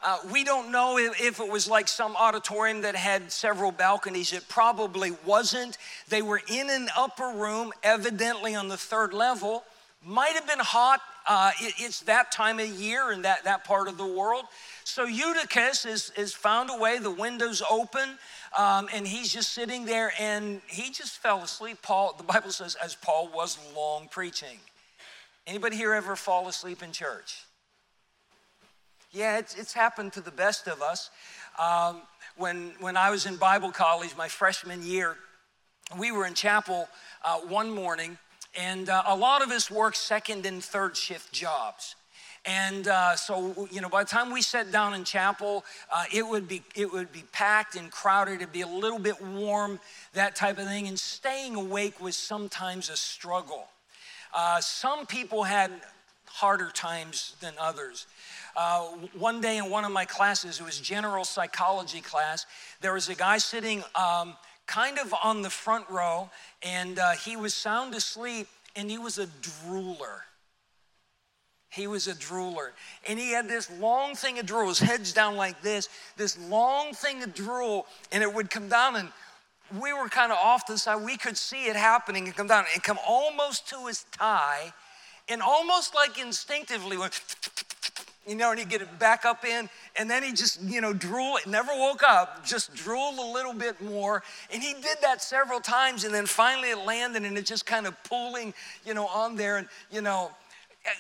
Uh, 0.05 0.19
we 0.33 0.45
don't 0.45 0.71
know 0.71 0.97
if, 0.97 1.21
if, 1.21 1.41
it 1.41 1.51
was 1.51 1.69
like 1.69 1.89
some 1.89 2.15
auditorium 2.15 2.83
that 2.83 2.95
had 2.95 3.33
several 3.33 3.73
balconies. 3.73 4.33
It 4.33 4.49
probably 4.49 5.11
wasn't. 5.27 5.77
They 6.09 6.23
were 6.23 6.41
in 6.49 6.71
an 6.71 6.89
upper 6.97 7.33
room, 7.35 7.73
evidently 7.83 8.55
on 8.55 8.69
the 8.69 8.77
third 8.77 9.13
level. 9.13 9.65
Might 10.05 10.33
have 10.33 10.47
been 10.47 10.61
hot. 10.61 11.01
Uh, 11.29 11.51
it, 11.61 11.75
it's 11.79 12.01
that 12.01 12.33
time 12.33 12.59
of 12.59 12.67
year 12.67 13.13
in 13.13 13.23
that, 13.23 13.45
that 13.45 13.65
part 13.65 13.87
of 13.87 13.99
the 13.99 14.07
world. 14.07 14.45
So 14.85 15.05
Eutychus 15.05 15.85
is, 15.85 16.11
is 16.17 16.33
found 16.33 16.71
away, 16.71 16.99
the 16.99 17.11
window's 17.11 17.63
open, 17.71 18.19
um, 18.59 18.89
and 18.93 19.07
he's 19.07 19.33
just 19.33 19.53
sitting 19.53 19.85
there 19.85 20.13
and 20.19 20.61
he 20.67 20.91
just 20.91 21.19
fell 21.19 21.43
asleep. 21.43 21.79
Paul, 21.83 22.15
the 22.17 22.25
Bible 22.25 22.51
says, 22.51 22.77
as 22.83 22.95
Paul 22.97 23.29
was 23.33 23.59
long 23.77 24.09
preaching. 24.11 24.59
Anybody 25.47 25.77
here 25.77 25.93
ever 25.93 26.17
fall 26.17 26.49
asleep 26.49 26.83
in 26.83 26.93
church? 26.93 27.45
Yeah, 29.13 29.39
it's, 29.39 29.55
it's 29.55 29.73
happened 29.73 30.13
to 30.15 30.21
the 30.21 30.31
best 30.31 30.67
of 30.67 30.83
us. 30.83 31.11
Um, 31.59 32.03
when, 32.37 32.73
when 32.81 32.97
I 32.97 33.11
was 33.11 33.27
in 33.27 33.37
Bible 33.37 33.71
college, 33.71 34.17
my 34.17 34.29
freshman 34.29 34.83
year, 34.83 35.17
we 35.99 36.13
were 36.13 36.27
in 36.27 36.35
chapel 36.35 36.89
uh, 37.25 37.39
one 37.41 37.71
morning, 37.71 38.17
and 38.59 38.89
uh, 38.89 39.03
a 39.07 39.17
lot 39.17 39.43
of 39.43 39.51
us 39.51 39.71
work 39.71 39.95
second 39.95 40.47
and 40.47 40.63
third 40.63 40.97
shift 40.97 41.33
jobs. 41.33 41.95
And 42.47 42.89
uh, 42.89 43.17
so, 43.17 43.69
you 43.71 43.83
know, 43.83 43.91
by 43.91 44.03
the 44.03 44.09
time 44.09 44.33
we 44.33 44.41
sat 44.41 44.73
down 44.73 44.95
in 44.95 45.05
chapel, 45.05 45.63
uh, 45.95 46.05
it 46.13 46.27
would 46.27 46.49
be 46.49 46.63
it 46.75 46.91
would 46.91 47.13
be 47.13 47.25
packed 47.33 47.77
and 47.77 47.91
crowded. 47.91 48.37
It'd 48.37 48.53
be 48.53 48.63
a 48.63 48.67
little 48.67 48.99
bit 48.99 49.21
warm, 49.21 49.79
that 50.15 50.37
type 50.37 50.59
of 50.59 50.65
thing. 50.65 50.89
And 50.89 50.99
staying 50.99 51.55
awake 51.55 52.01
was 52.01 52.17
sometimes 52.17 52.89
a 52.89 52.97
struggle. 52.97 53.69
Uh, 54.35 54.61
some 54.61 55.07
people 55.07 55.43
had 55.43 55.71
harder 56.27 56.71
times 56.71 57.37
than 57.41 57.53
others. 57.61 58.07
Uh, 58.57 58.87
one 59.19 59.41
day 59.41 59.59
in 59.59 59.71
one 59.71 59.85
of 59.85 59.93
my 59.93 60.05
classes, 60.05 60.61
it 60.61 60.65
was 60.65 60.81
general 60.81 61.25
psychology 61.25 62.01
class. 62.01 62.47
There 62.81 62.95
was 62.95 63.09
a 63.09 63.15
guy 63.15 63.39
sitting 63.39 63.85
um, 63.95 64.35
kind 64.71 64.99
of 64.99 65.13
on 65.25 65.43
the 65.43 65.51
front 65.51 65.85
row, 65.91 66.31
and 66.63 66.99
uh, 66.99 67.11
he 67.13 67.37
was 67.37 67.55
sound 67.55 67.93
asleep, 67.95 68.47
and 68.77 68.89
he 68.89 68.99
was 68.99 69.19
a 69.19 69.27
drooler. 69.27 70.21
He 71.71 71.89
was 71.89 72.07
a 72.07 72.15
drooler. 72.15 72.71
And 73.09 73.19
he 73.19 73.33
had 73.33 73.49
this 73.49 73.69
long 73.81 74.15
thing 74.15 74.39
of 74.39 74.47
drool, 74.47 74.69
his 74.69 74.79
head's 74.79 75.13
down 75.13 75.35
like 75.37 75.61
this, 75.61 75.89
this 76.17 76.39
long 76.49 76.95
thing 76.95 77.23
of 77.25 77.35
drool, 77.35 77.87
and 78.13 78.23
it 78.23 78.33
would 78.33 78.49
come 78.49 78.69
down 78.69 78.95
and 78.97 79.09
we 79.81 79.93
were 79.93 80.09
kind 80.09 80.33
of 80.33 80.39
off 80.39 80.67
to 80.67 80.73
the 80.73 80.79
side. 80.79 81.03
We 81.03 81.17
could 81.17 81.37
see 81.37 81.67
it 81.67 81.77
happening 81.77 82.27
and 82.27 82.37
come 82.37 82.49
down 82.49 82.65
and 82.75 82.83
come 82.83 82.99
almost 83.07 83.69
to 83.69 83.87
his 83.87 84.05
tie, 84.11 84.73
and 85.29 85.41
almost 85.43 85.95
like 85.95 86.19
instinctively 86.19 86.97
went, 86.97 87.21
you 88.31 88.37
know, 88.37 88.51
and 88.51 88.61
he'd 88.61 88.69
get 88.69 88.81
it 88.81 88.99
back 89.01 89.25
up 89.25 89.45
in, 89.45 89.69
and 89.97 90.09
then 90.09 90.23
he 90.23 90.33
just, 90.33 90.63
you 90.63 90.81
know, 90.81 90.93
drool. 90.93 91.37
It 91.37 91.49
never 91.49 91.73
woke 91.75 92.05
up, 92.05 92.47
just 92.47 92.73
drooled 92.77 93.19
a 93.19 93.25
little 93.25 93.53
bit 93.53 93.81
more. 93.81 94.23
And 94.53 94.63
he 94.63 94.73
did 94.75 94.99
that 95.03 95.21
several 95.21 95.59
times, 95.59 96.05
and 96.05 96.15
then 96.15 96.27
finally 96.27 96.71
it 96.71 96.79
landed, 96.79 97.25
and 97.25 97.37
it 97.37 97.45
just 97.45 97.67
kind 97.67 97.89
of 97.89 98.03
pulling, 98.05 98.55
you 98.87 98.95
know, 98.95 99.09
on 99.09 99.35
there. 99.35 99.57
And, 99.57 99.67
you 99.91 100.01
know, 100.01 100.31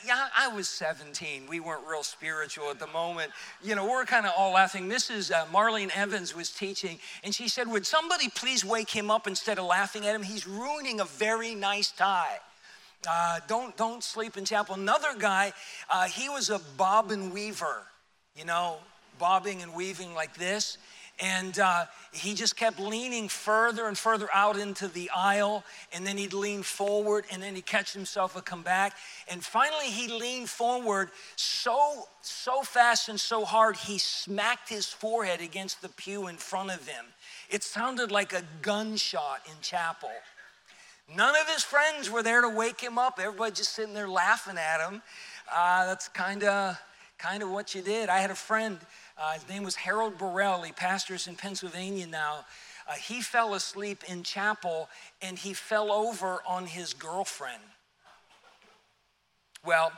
yeah, 0.04 0.26
I 0.36 0.48
was 0.48 0.68
17. 0.68 1.46
We 1.48 1.60
weren't 1.60 1.86
real 1.88 2.02
spiritual 2.02 2.68
at 2.68 2.80
the 2.80 2.88
moment. 2.88 3.30
You 3.62 3.76
know, 3.76 3.88
we're 3.88 4.04
kind 4.06 4.26
of 4.26 4.32
all 4.36 4.52
laughing. 4.54 4.88
Mrs. 4.88 5.30
Uh, 5.30 5.46
Marlene 5.52 5.96
Evans 5.96 6.34
was 6.34 6.50
teaching, 6.50 6.98
and 7.22 7.32
she 7.32 7.46
said, 7.46 7.68
Would 7.68 7.86
somebody 7.86 8.28
please 8.28 8.64
wake 8.64 8.90
him 8.90 9.08
up 9.08 9.28
instead 9.28 9.56
of 9.60 9.66
laughing 9.66 10.04
at 10.04 10.16
him? 10.16 10.24
He's 10.24 10.48
ruining 10.48 10.98
a 10.98 11.04
very 11.04 11.54
nice 11.54 11.92
tie. 11.92 12.40
Uh, 13.08 13.40
don't, 13.48 13.76
don't 13.76 14.04
sleep 14.04 14.36
in 14.36 14.44
chapel. 14.44 14.74
Another 14.74 15.14
guy, 15.18 15.52
uh, 15.88 16.04
he 16.04 16.28
was 16.28 16.50
a 16.50 16.60
bobbin 16.76 17.30
weaver, 17.32 17.86
you 18.36 18.44
know, 18.44 18.76
bobbing 19.18 19.62
and 19.62 19.74
weaving 19.74 20.14
like 20.14 20.34
this. 20.36 20.76
And 21.22 21.58
uh, 21.58 21.84
he 22.12 22.34
just 22.34 22.56
kept 22.56 22.80
leaning 22.80 23.28
further 23.28 23.86
and 23.88 23.96
further 23.96 24.28
out 24.32 24.58
into 24.58 24.88
the 24.88 25.10
aisle. 25.14 25.64
And 25.92 26.06
then 26.06 26.16
he'd 26.16 26.32
lean 26.32 26.62
forward 26.62 27.26
and 27.30 27.42
then 27.42 27.54
he'd 27.54 27.66
catch 27.66 27.92
himself 27.92 28.36
and 28.36 28.44
come 28.44 28.62
back. 28.62 28.94
And 29.28 29.44
finally, 29.44 29.86
he 29.86 30.08
leaned 30.08 30.48
forward 30.48 31.10
so, 31.36 32.06
so 32.22 32.62
fast 32.62 33.10
and 33.10 33.20
so 33.20 33.44
hard, 33.44 33.76
he 33.76 33.98
smacked 33.98 34.68
his 34.70 34.86
forehead 34.86 35.40
against 35.42 35.82
the 35.82 35.90
pew 35.90 36.26
in 36.26 36.36
front 36.36 36.70
of 36.70 36.86
him. 36.88 37.04
It 37.50 37.62
sounded 37.62 38.10
like 38.10 38.32
a 38.32 38.42
gunshot 38.62 39.40
in 39.46 39.54
chapel. 39.60 40.10
None 41.16 41.34
of 41.34 41.48
his 41.48 41.62
friends 41.62 42.10
were 42.10 42.22
there 42.22 42.40
to 42.42 42.48
wake 42.48 42.80
him 42.80 42.98
up. 42.98 43.18
Everybody 43.20 43.52
just 43.52 43.74
sitting 43.74 43.94
there 43.94 44.08
laughing 44.08 44.58
at 44.58 44.86
him. 44.86 45.02
Uh, 45.52 45.86
that's 45.86 46.08
kind 46.08 46.44
of 46.44 46.78
kind 47.18 47.42
of 47.42 47.50
what 47.50 47.74
you 47.74 47.82
did. 47.82 48.08
I 48.08 48.18
had 48.18 48.30
a 48.30 48.34
friend 48.34 48.78
uh, 49.20 49.32
his 49.32 49.46
name 49.50 49.62
was 49.62 49.74
Harold 49.74 50.16
Burrell. 50.16 50.62
He 50.62 50.72
pastors 50.72 51.26
in 51.26 51.36
Pennsylvania 51.36 52.06
now. 52.06 52.46
Uh, 52.88 52.94
he 52.94 53.20
fell 53.20 53.52
asleep 53.52 54.02
in 54.08 54.22
chapel 54.22 54.88
and 55.20 55.38
he 55.38 55.52
fell 55.52 55.92
over 55.92 56.38
on 56.48 56.64
his 56.64 56.94
girlfriend. 56.94 57.62
Well, 59.62 59.92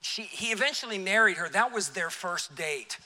she, 0.00 0.22
he 0.22 0.52
eventually 0.52 0.96
married 0.96 1.38
her. 1.38 1.48
That 1.48 1.72
was 1.72 1.88
their 1.88 2.08
first 2.08 2.54
date. 2.54 2.98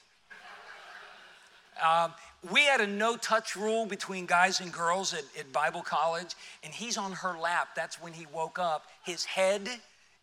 Um, 1.83 2.13
we 2.51 2.65
had 2.65 2.81
a 2.81 2.87
no 2.87 3.17
touch 3.17 3.55
rule 3.55 3.87
between 3.87 4.27
guys 4.27 4.61
and 4.61 4.73
girls 4.73 5.15
at, 5.15 5.25
at 5.39 5.53
Bible 5.53 5.83
college, 5.83 6.35
and 6.65 6.73
he's 6.73 6.97
on 6.97 7.13
her 7.13 7.39
lap. 7.39 7.69
That's 7.77 8.03
when 8.03 8.13
he 8.13 8.27
woke 8.33 8.59
up. 8.59 8.87
His 9.05 9.25
head 9.25 9.69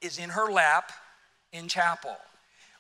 is 0.01 0.19
in 0.19 0.29
her 0.29 0.51
lap 0.51 0.91
in 1.53 1.67
chapel. 1.67 2.17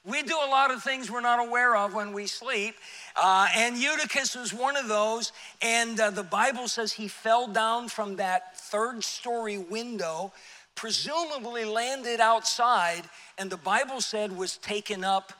We 0.05 0.23
do 0.23 0.35
a 0.35 0.49
lot 0.49 0.71
of 0.71 0.81
things 0.81 1.11
we're 1.11 1.21
not 1.21 1.45
aware 1.45 1.75
of 1.75 1.93
when 1.93 2.13
we 2.13 2.25
sleep. 2.25 2.75
Uh, 3.15 3.47
and 3.55 3.77
Eutychus 3.77 4.35
was 4.35 4.53
one 4.53 4.77
of 4.77 4.87
those. 4.87 5.31
And 5.61 5.99
uh, 5.99 6.11
the 6.11 6.23
Bible 6.23 6.67
says 6.67 6.93
he 6.93 7.07
fell 7.07 7.47
down 7.47 7.89
from 7.89 8.15
that 8.15 8.57
third 8.57 9.03
story 9.03 9.57
window, 9.57 10.31
presumably 10.75 11.65
landed 11.65 12.21
outside, 12.21 13.03
and 13.37 13.49
the 13.49 13.57
Bible 13.57 13.99
said 13.99 14.35
was 14.35 14.57
taken 14.57 15.03
up 15.03 15.33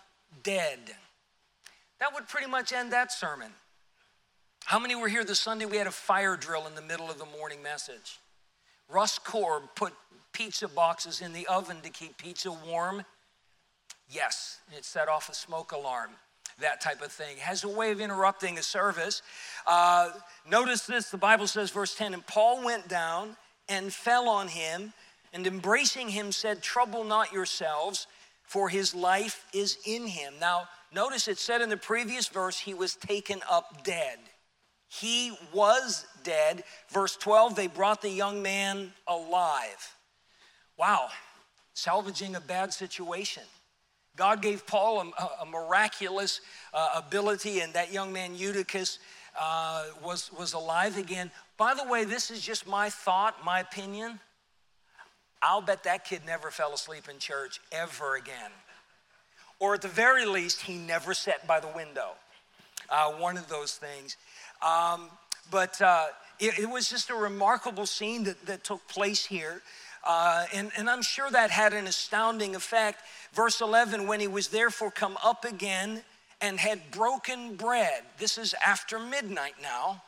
dead. 0.44 0.80
That 2.00 2.14
would 2.14 2.28
pretty 2.28 2.48
much 2.48 2.74
end 2.74 2.92
that 2.92 3.12
sermon. 3.12 3.52
How 4.70 4.78
many 4.78 4.94
were 4.94 5.08
here 5.08 5.24
this 5.24 5.40
Sunday? 5.40 5.66
We 5.66 5.78
had 5.78 5.88
a 5.88 5.92
fire 5.92 6.36
drill 6.36 6.68
in 6.68 6.76
the 6.76 6.84
middle 6.84 7.10
of 7.10 7.18
the 7.18 7.26
morning 7.26 7.64
message. 7.64 8.20
Russ 8.88 9.18
Korb 9.18 9.64
put 9.74 9.94
pizza 10.32 10.68
boxes 10.68 11.22
in 11.22 11.34
the 11.34 11.48
oven 11.48 11.82
to 11.82 11.90
keep 11.90 12.20
pizza 12.20 12.52
warm. 12.52 13.04
Yes, 14.12 14.60
it 14.78 14.86
set 14.86 15.08
off 15.08 15.28
a 15.28 15.34
smoke 15.34 15.72
alarm, 15.72 16.12
that 16.60 16.82
type 16.82 17.02
of 17.02 17.12
thing. 17.12 17.38
Has 17.38 17.64
a 17.64 17.68
way 17.68 17.90
of 17.90 18.00
interrupting 18.00 18.60
a 18.60 18.62
service. 18.62 19.24
Uh, 19.66 20.12
notice 20.48 20.86
this 20.86 21.10
the 21.10 21.18
Bible 21.18 21.48
says, 21.48 21.72
verse 21.72 21.96
10 21.96 22.14
And 22.14 22.28
Paul 22.28 22.64
went 22.64 22.88
down 22.88 23.38
and 23.70 23.92
fell 23.92 24.30
on 24.30 24.50
him, 24.50 24.94
and 25.34 25.48
embracing 25.48 26.10
him 26.10 26.32
said, 26.32 26.62
Trouble 26.62 27.04
not 27.04 27.34
yourselves, 27.34 28.06
for 28.44 28.70
his 28.70 28.94
life 28.94 29.48
is 29.52 29.80
in 29.88 30.06
him. 30.06 30.36
Now, 30.40 30.70
notice 30.94 31.28
it 31.28 31.40
said 31.40 31.62
in 31.62 31.70
the 31.70 31.78
previous 31.78 32.28
verse, 32.28 32.60
he 32.60 32.76
was 32.76 32.96
taken 32.96 33.42
up 33.50 33.84
dead. 33.84 34.20
He 34.90 35.38
was 35.54 36.06
dead. 36.24 36.64
Verse 36.90 37.16
12, 37.16 37.56
they 37.56 37.68
brought 37.68 38.02
the 38.02 38.10
young 38.10 38.42
man 38.42 38.92
alive. 39.08 39.96
Wow, 40.78 41.10
salvaging 41.74 42.36
a 42.36 42.42
bad 42.42 42.74
situation. 42.74 43.44
God 44.16 44.42
gave 44.42 44.66
Paul 44.66 45.14
a, 45.18 45.44
a 45.44 45.46
miraculous 45.46 46.42
uh, 46.74 46.90
ability, 46.96 47.62
and 47.62 47.72
that 47.74 47.94
young 47.94 48.12
man 48.12 48.36
Eutychus 48.36 49.00
uh, 49.40 49.86
was, 50.04 50.32
was 50.38 50.54
alive 50.54 50.98
again. 50.98 51.32
By 51.58 51.74
the 51.74 51.86
way, 51.86 52.04
this 52.04 52.32
is 52.32 52.42
just 52.42 52.68
my 52.68 52.90
thought, 52.90 53.46
my 53.46 53.60
opinion. 53.60 54.20
I'll 55.42 55.62
bet 55.62 55.84
that 55.84 56.04
kid 56.04 56.22
never 56.26 56.52
fell 56.52 56.74
asleep 56.74 57.08
in 57.10 57.20
church 57.20 57.60
ever 57.72 58.16
again. 58.16 58.52
Or 59.60 59.76
at 59.76 59.82
the 59.82 59.88
very 59.88 60.26
least, 60.26 60.62
he 60.62 60.78
never 60.78 61.14
sat 61.14 61.46
by 61.48 61.60
the 61.60 61.70
window. 61.70 62.12
Uh, 62.90 63.12
one 63.12 63.38
of 63.38 63.48
those 63.48 63.74
things. 63.74 64.18
Um, 64.62 65.10
but 65.52 65.82
uh, 65.82 66.08
it, 66.40 66.60
it, 66.60 66.70
was 66.70 66.90
just 66.90 67.10
a 67.10 67.16
remarkable 67.16 67.86
scene 67.86 68.24
that, 68.26 68.46
that 68.46 68.64
took 68.64 68.86
place 68.88 69.26
here. 69.26 69.62
Uh, 70.06 70.46
and, 70.54 70.72
and 70.78 70.90
I'm 70.90 71.02
sure 71.02 71.30
that 71.32 71.50
had 71.50 71.74
an 71.74 71.88
astounding 71.88 72.56
effect. 72.56 73.02
Verse 73.34 73.62
11, 73.62 74.08
when 74.08 74.20
he 74.20 74.28
was 74.28 74.50
therefore 74.50 74.92
come 74.92 75.18
up 75.24 75.46
again 75.46 76.02
and 76.42 76.60
had 76.60 76.92
broken 76.92 77.56
bread, 77.56 78.04
this 78.18 78.38
is 78.38 78.56
after 78.66 79.00
midnight 79.00 79.56
now, 79.62 80.02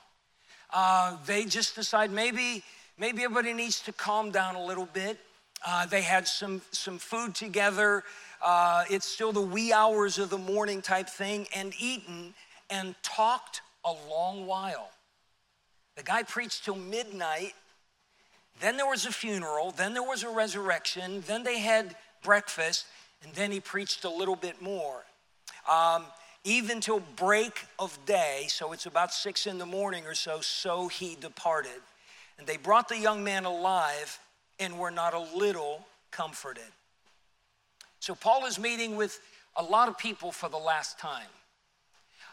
uh, 0.73 1.17
they 1.25 1.45
just 1.45 1.75
decide 1.75 2.11
maybe, 2.11 2.63
maybe 2.97 3.23
everybody 3.23 3.53
needs 3.53 3.81
to 3.81 3.91
calm 3.91 4.31
down 4.31 4.55
a 4.55 4.63
little 4.63 4.87
bit. 4.87 5.17
Uh, 5.65 5.85
they 5.85 6.01
had 6.01 6.27
some, 6.27 6.61
some 6.71 6.97
food 6.97 7.35
together. 7.35 8.03
Uh, 8.43 8.83
it's 8.89 9.05
still 9.05 9.31
the 9.31 9.41
wee 9.41 9.73
hours 9.73 10.17
of 10.17 10.29
the 10.29 10.37
morning 10.37 10.81
type 10.81 11.09
thing, 11.09 11.45
and 11.55 11.73
eaten 11.79 12.33
and 12.69 12.95
talked 13.03 13.61
a 13.85 13.93
long 14.09 14.45
while. 14.45 14.89
The 15.95 16.03
guy 16.03 16.23
preached 16.23 16.65
till 16.65 16.75
midnight 16.75 17.53
then 18.59 18.77
there 18.77 18.87
was 18.87 19.05
a 19.05 19.11
funeral, 19.11 19.71
then 19.71 19.93
there 19.93 20.03
was 20.03 20.23
a 20.23 20.29
resurrection, 20.29 21.23
then 21.25 21.43
they 21.43 21.59
had 21.59 21.95
breakfast, 22.23 22.85
and 23.23 23.33
then 23.33 23.51
he 23.51 23.59
preached 23.59 24.03
a 24.03 24.09
little 24.09 24.35
bit 24.35 24.61
more. 24.61 25.03
Um, 25.69 26.05
even 26.43 26.79
till 26.79 26.99
break 27.15 27.65
of 27.79 27.97
day, 28.05 28.45
so 28.49 28.71
it's 28.71 28.85
about 28.85 29.13
six 29.13 29.47
in 29.47 29.57
the 29.57 29.65
morning 29.65 30.05
or 30.05 30.13
so, 30.13 30.41
so 30.41 30.87
he 30.87 31.15
departed. 31.15 31.81
And 32.37 32.47
they 32.47 32.57
brought 32.57 32.87
the 32.87 32.97
young 32.97 33.23
man 33.23 33.45
alive 33.45 34.19
and 34.59 34.77
were 34.77 34.91
not 34.91 35.13
a 35.13 35.19
little 35.35 35.85
comforted. 36.11 36.63
So 37.99 38.15
Paul 38.15 38.45
is 38.45 38.59
meeting 38.59 38.95
with 38.95 39.19
a 39.55 39.63
lot 39.63 39.87
of 39.87 39.97
people 39.97 40.31
for 40.31 40.49
the 40.49 40.57
last 40.57 40.99
time. 40.99 41.27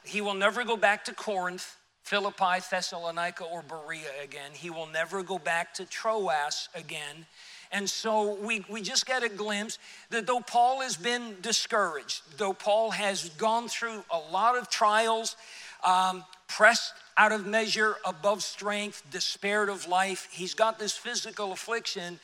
He 0.09 0.21
will 0.21 0.35
never 0.35 0.64
go 0.64 0.77
back 0.77 1.05
to 1.05 1.14
Corinth. 1.14 1.77
Philippi, 2.05 2.61
Thessalonica, 2.71 3.44
or 3.44 3.61
Berea 3.61 4.09
again. 4.25 4.53
He 4.55 4.71
will 4.71 4.87
never 4.87 5.23
go 5.23 5.38
back 5.38 5.75
to 5.75 5.85
Troas 5.85 6.71
again. 6.75 7.27
And 7.71 7.88
so 7.88 8.35
we, 8.37 8.64
we 8.71 8.81
just 8.81 9.05
get 9.05 9.23
a 9.23 9.29
glimpse 9.29 9.79
that 10.09 10.27
though 10.27 10.40
Paul 10.40 10.81
has 10.81 10.97
been 10.97 11.37
discouraged, 11.42 12.38
though 12.38 12.55
Paul 12.55 12.92
has 12.92 13.29
gone 13.37 13.68
through 13.68 14.05
a 14.11 14.18
lot 14.33 14.57
of 14.57 14.71
trials, 14.71 15.37
um, 15.85 16.25
pressed 16.47 16.94
out 17.18 17.31
of 17.31 17.47
measure, 17.47 17.97
above 18.07 18.42
strength, 18.42 19.03
despaired 19.11 19.68
of 19.68 19.87
life, 19.87 20.29
he's 20.31 20.55
got 20.55 20.79
this 20.79 20.97
physical 20.97 21.53
affliction. 21.53 22.18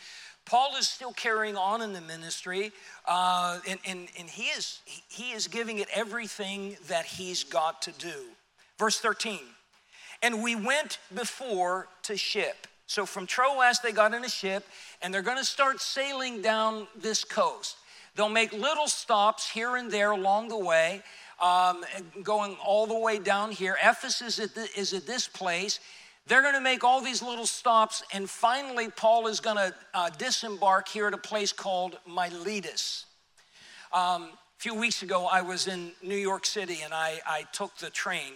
Paul 0.47 0.77
is 0.79 0.87
still 0.89 1.13
carrying 1.13 1.57
on 1.57 1.81
in 1.81 1.93
the 1.93 2.01
ministry, 2.03 2.73
uh, 3.09 3.59
and, 3.67 3.79
and, 3.87 4.09
and 4.19 4.29
he, 4.29 4.45
is, 4.45 4.81
he 5.09 5.33
is 5.33 5.49
giving 5.49 5.79
it 5.79 5.89
everything 5.95 6.77
that 6.89 7.07
he's 7.07 7.45
got 7.45 7.81
to 7.83 7.93
do. 7.93 8.25
Verse 8.79 8.99
13, 9.01 9.39
and 10.23 10.43
we 10.43 10.55
went 10.55 10.99
before 11.15 11.89
to 12.03 12.17
ship. 12.17 12.67
So 12.87 13.07
from 13.07 13.27
Troas, 13.27 13.81
they 13.81 13.93
got 13.93 14.13
in 14.13 14.25
a 14.25 14.29
ship, 14.29 14.65
and 15.01 15.13
they're 15.13 15.23
going 15.23 15.39
to 15.39 15.45
start 15.45 15.81
sailing 15.81 16.43
down 16.43 16.87
this 16.97 17.25
coast. 17.25 17.77
They'll 18.15 18.29
make 18.29 18.53
little 18.53 18.87
stops 18.87 19.51
here 19.51 19.77
and 19.77 19.91
there 19.91 20.13
along 20.13 20.49
the 20.49 20.59
way, 20.59 21.03
um, 21.43 21.85
going 22.23 22.57
all 22.65 22.87
the 22.87 22.99
way 22.99 23.19
down 23.19 23.51
here. 23.51 23.77
Ephesus 23.83 24.39
is 24.39 24.93
at 24.93 25.07
this 25.07 25.27
place. 25.27 25.81
They're 26.27 26.41
going 26.41 26.55
to 26.55 26.61
make 26.61 26.85
all 26.85 27.03
these 27.03 27.21
little 27.21 27.45
stops, 27.45 28.03
and 28.11 28.31
finally, 28.31 28.89
Paul 28.89 29.27
is 29.27 29.41
going 29.41 29.57
to 29.57 29.75
uh, 29.93 30.09
disembark 30.09 30.89
here 30.89 31.07
at 31.07 31.13
a 31.13 31.19
place 31.19 31.53
called 31.53 31.99
Miletus. 32.07 33.05
Um, 33.93 34.23
a 34.23 34.31
few 34.57 34.75
weeks 34.75 35.03
ago, 35.03 35.27
I 35.31 35.43
was 35.43 35.67
in 35.67 35.93
New 36.03 36.17
York 36.17 36.47
City 36.47 36.79
and 36.83 36.95
I, 36.95 37.21
I 37.27 37.45
took 37.53 37.77
the 37.77 37.91
train, 37.91 38.33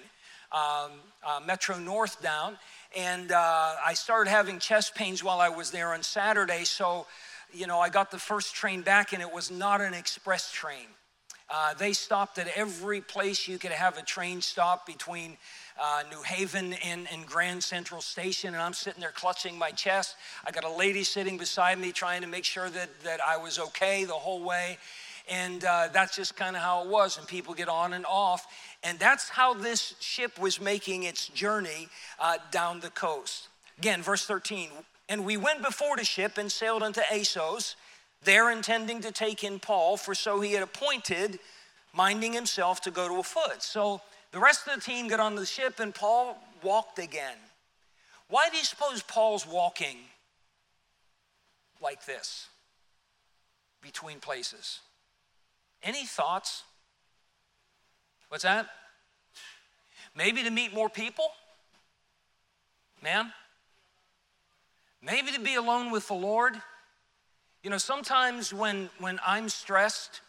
um, 0.53 1.01
uh, 1.27 1.41
Metro 1.47 1.79
North 1.79 2.21
down, 2.21 2.59
and 2.95 3.33
uh, 3.33 3.77
I 3.83 3.95
started 3.95 4.29
having 4.29 4.59
chest 4.59 4.95
pains 4.95 5.25
while 5.25 5.41
I 5.41 5.49
was 5.49 5.71
there 5.71 5.95
on 5.95 6.03
Saturday. 6.03 6.65
So, 6.65 7.07
you 7.55 7.67
know, 7.67 7.81
I 7.81 7.89
got 7.89 8.11
the 8.11 8.19
first 8.19 8.55
train 8.55 8.83
back, 8.83 9.15
and 9.15 9.23
it 9.23 9.33
was 9.33 9.51
not 9.51 9.81
an 9.81 9.95
express 9.95 10.53
train. 10.53 10.89
Uh, 11.51 11.73
they 11.75 11.95
stopped 11.95 12.39
at 12.39 12.49
every 12.55 13.01
place 13.01 13.49
you 13.49 13.59
could 13.59 13.73
have 13.73 13.97
a 13.97 14.03
train 14.03 14.43
stop 14.43 14.87
between 14.87 15.39
uh, 15.81 16.03
New 16.11 16.23
Haven 16.23 16.75
and, 16.85 17.07
and, 17.13 17.27
Grand 17.27 17.63
Central 17.63 18.01
Station, 18.01 18.55
and 18.55 18.63
I'm 18.63 18.73
sitting 18.73 19.01
there 19.01 19.13
clutching 19.13 19.57
my 19.57 19.71
chest. 19.71 20.17
I 20.45 20.51
got 20.51 20.65
a 20.65 20.73
lady 20.73 21.05
sitting 21.05 21.39
beside 21.39 21.79
me 21.79 21.93
trying 21.93 22.23
to 22.23 22.27
make 22.27 22.45
sure 22.45 22.69
that, 22.71 22.89
that 23.05 23.21
I 23.21 23.37
was 23.37 23.59
okay 23.59 24.05
the 24.05 24.15
whole 24.15 24.43
way. 24.43 24.79
And 25.31 25.65
uh, 25.65 25.89
that's 25.93 26.17
just 26.17 26.37
kind 26.37 26.57
of 26.57 26.63
how 26.63 26.85
it 26.85 26.89
was. 26.89 27.19
And 27.19 27.27
people 27.27 27.55
get 27.55 27.69
on 27.69 27.93
and 27.93 28.07
off. 28.07 28.47
And 28.83 28.99
that's 28.99 29.29
how 29.29 29.55
this 29.55 29.95
ship 30.01 30.39
was 30.39 30.61
making 30.61 31.03
its 31.03 31.29
journey 31.29 31.89
uh, 32.19 32.39
down 32.51 32.81
the 32.81 32.91
coast. 32.91 33.49
Again, 33.79 34.03
verse 34.03 34.25
13. 34.25 34.71
And 35.09 35.25
we 35.25 35.37
went 35.37 35.63
before 35.63 35.97
the 35.97 36.05
ship 36.05 36.39
and 36.39 36.51
sailed 36.51 36.83
unto 36.83 37.01
Assos, 37.13 37.77
there 38.25 38.51
intending 38.51 39.01
to 39.03 39.13
take 39.13 39.45
in 39.45 39.59
Paul, 39.59 39.97
for 39.97 40.15
so 40.15 40.41
he 40.41 40.53
had 40.53 40.63
appointed, 40.63 41.39
minding 41.93 42.33
himself 42.33 42.81
to 42.83 42.91
go 42.91 43.09
to 43.09 43.21
a 43.21 43.23
foot. 43.23 43.63
So 43.63 44.01
the 44.39 44.45
rest 44.45 44.69
of 44.69 44.75
the 44.77 44.81
team 44.81 45.09
got 45.09 45.19
on 45.19 45.35
the 45.35 45.45
ship 45.45 45.81
and 45.81 45.93
Paul 45.93 46.39
walked 46.63 47.01
again. 47.01 47.35
Why 48.29 48.49
do 48.51 48.57
you 48.57 48.63
suppose 48.63 49.03
Paul's 49.03 49.45
walking 49.45 49.97
like 51.83 52.07
this 52.07 52.47
between 53.83 54.21
places? 54.21 54.79
Any 55.83 56.05
thoughts? 56.05 56.63
What's 58.29 58.45
that? 58.45 58.69
Maybe 60.15 60.45
to 60.45 60.51
meet 60.51 60.73
more 60.73 60.89
people? 60.89 61.33
Man? 63.03 63.33
Maybe 65.03 65.33
to 65.33 65.41
be 65.41 65.57
alone 65.57 65.91
with 65.91 66.07
the 66.07 66.15
Lord? 66.15 66.55
You 67.65 67.71
know, 67.71 67.79
sometimes 67.79 68.55
when, 68.55 68.89
when 69.01 69.19
I'm 69.27 69.49
stressed, 69.49 70.21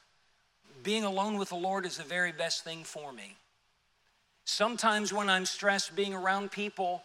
being 0.81 1.03
alone 1.03 1.37
with 1.37 1.49
the 1.49 1.57
Lord 1.57 1.85
is 1.85 1.97
the 1.97 2.03
very 2.03 2.31
best 2.31 2.63
thing 2.63 2.83
for 2.83 3.13
me. 3.13 3.35
Sometimes 4.49 5.13
when 5.13 5.29
I'm 5.29 5.45
stressed, 5.45 5.95
being 5.95 6.13
around 6.13 6.51
people 6.51 7.03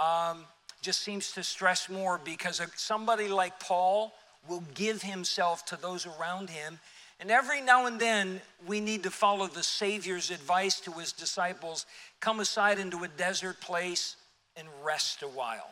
um, 0.00 0.44
just 0.82 1.00
seems 1.00 1.32
to 1.32 1.42
stress 1.42 1.88
more 1.88 2.20
because 2.24 2.60
somebody 2.76 3.28
like 3.28 3.58
Paul 3.60 4.12
will 4.48 4.64
give 4.74 5.02
himself 5.02 5.64
to 5.66 5.76
those 5.76 6.06
around 6.06 6.50
him 6.50 6.78
and 7.18 7.30
every 7.30 7.62
now 7.62 7.86
and 7.86 7.98
then, 7.98 8.42
we 8.66 8.80
need 8.80 9.02
to 9.04 9.10
follow 9.10 9.46
the 9.46 9.62
Savior's 9.62 10.30
advice 10.30 10.80
to 10.80 10.92
his 10.92 11.12
disciples 11.12 11.86
come 12.20 12.40
aside 12.40 12.78
into 12.78 13.04
a 13.04 13.08
desert 13.08 13.60
place 13.60 14.16
and 14.54 14.68
rest 14.84 15.22
a 15.22 15.28
while. 15.28 15.70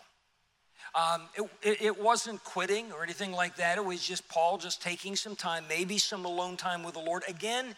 Um, 0.95 1.23
it, 1.35 1.51
it, 1.63 1.83
it, 1.83 2.01
wasn't 2.01 2.43
quitting 2.45 2.93
or 2.93 3.03
anything 3.03 3.33
like 3.33 3.57
that. 3.57 3.79
It 3.79 3.85
was 3.85 4.07
just 4.07 4.29
Paul 4.29 4.59
just 4.59 4.81
taking 4.81 5.17
some 5.17 5.35
time, 5.35 5.65
maybe 5.69 5.99
some 5.99 6.25
alone 6.25 6.57
time 6.57 6.85
with 6.85 6.95
the 6.95 7.01
Lord. 7.01 7.25
Again, 7.27 7.75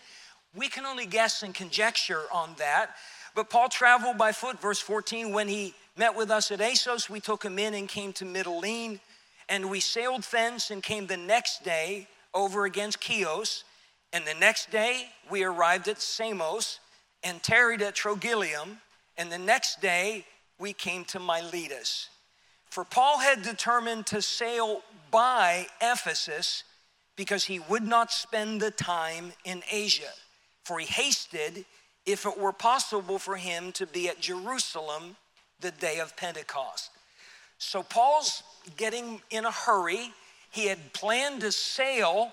we 0.54 0.68
can 0.68 0.84
only 0.84 1.06
guess 1.06 1.42
and 1.42 1.54
conjecture 1.54 2.24
on 2.32 2.54
that. 2.58 2.94
But 3.36 3.50
Paul 3.50 3.68
traveled 3.68 4.16
by 4.16 4.32
foot, 4.32 4.62
verse 4.62 4.80
14. 4.80 5.30
When 5.30 5.46
he 5.46 5.74
met 5.94 6.16
with 6.16 6.30
us 6.30 6.50
at 6.50 6.62
Assos, 6.62 7.10
we 7.10 7.20
took 7.20 7.44
him 7.44 7.58
in 7.58 7.74
and 7.74 7.86
came 7.86 8.14
to 8.14 8.24
Mytilene. 8.24 8.98
And 9.50 9.68
we 9.68 9.78
sailed 9.78 10.22
thence 10.22 10.70
and 10.70 10.82
came 10.82 11.06
the 11.06 11.18
next 11.18 11.62
day 11.62 12.08
over 12.32 12.64
against 12.64 13.04
Chios. 13.04 13.64
And 14.14 14.24
the 14.24 14.34
next 14.40 14.70
day 14.70 15.10
we 15.30 15.44
arrived 15.44 15.86
at 15.86 16.00
Samos 16.00 16.80
and 17.22 17.42
tarried 17.42 17.82
at 17.82 17.94
Trogyllium. 17.94 18.78
And 19.18 19.30
the 19.30 19.38
next 19.38 19.82
day 19.82 20.24
we 20.58 20.72
came 20.72 21.04
to 21.04 21.20
Miletus. 21.20 22.08
For 22.70 22.84
Paul 22.84 23.18
had 23.18 23.42
determined 23.42 24.06
to 24.06 24.22
sail 24.22 24.80
by 25.10 25.66
Ephesus 25.82 26.64
because 27.16 27.44
he 27.44 27.58
would 27.58 27.86
not 27.86 28.10
spend 28.10 28.62
the 28.62 28.70
time 28.70 29.34
in 29.44 29.62
Asia. 29.70 30.12
For 30.64 30.78
he 30.78 30.86
hasted, 30.86 31.66
if 32.06 32.24
it 32.24 32.38
were 32.38 32.52
possible 32.52 33.18
for 33.18 33.36
him, 33.36 33.72
to 33.72 33.86
be 33.86 34.08
at 34.08 34.20
Jerusalem 34.20 35.16
the 35.60 35.72
day 35.72 35.98
of 35.98 36.16
Pentecost. 36.16 36.90
So 37.58 37.82
Paul's 37.82 38.42
getting 38.76 39.20
in 39.30 39.44
a 39.44 39.50
hurry 39.50 40.12
he 40.56 40.68
had 40.68 40.94
planned 40.94 41.42
to 41.42 41.52
sail 41.52 42.32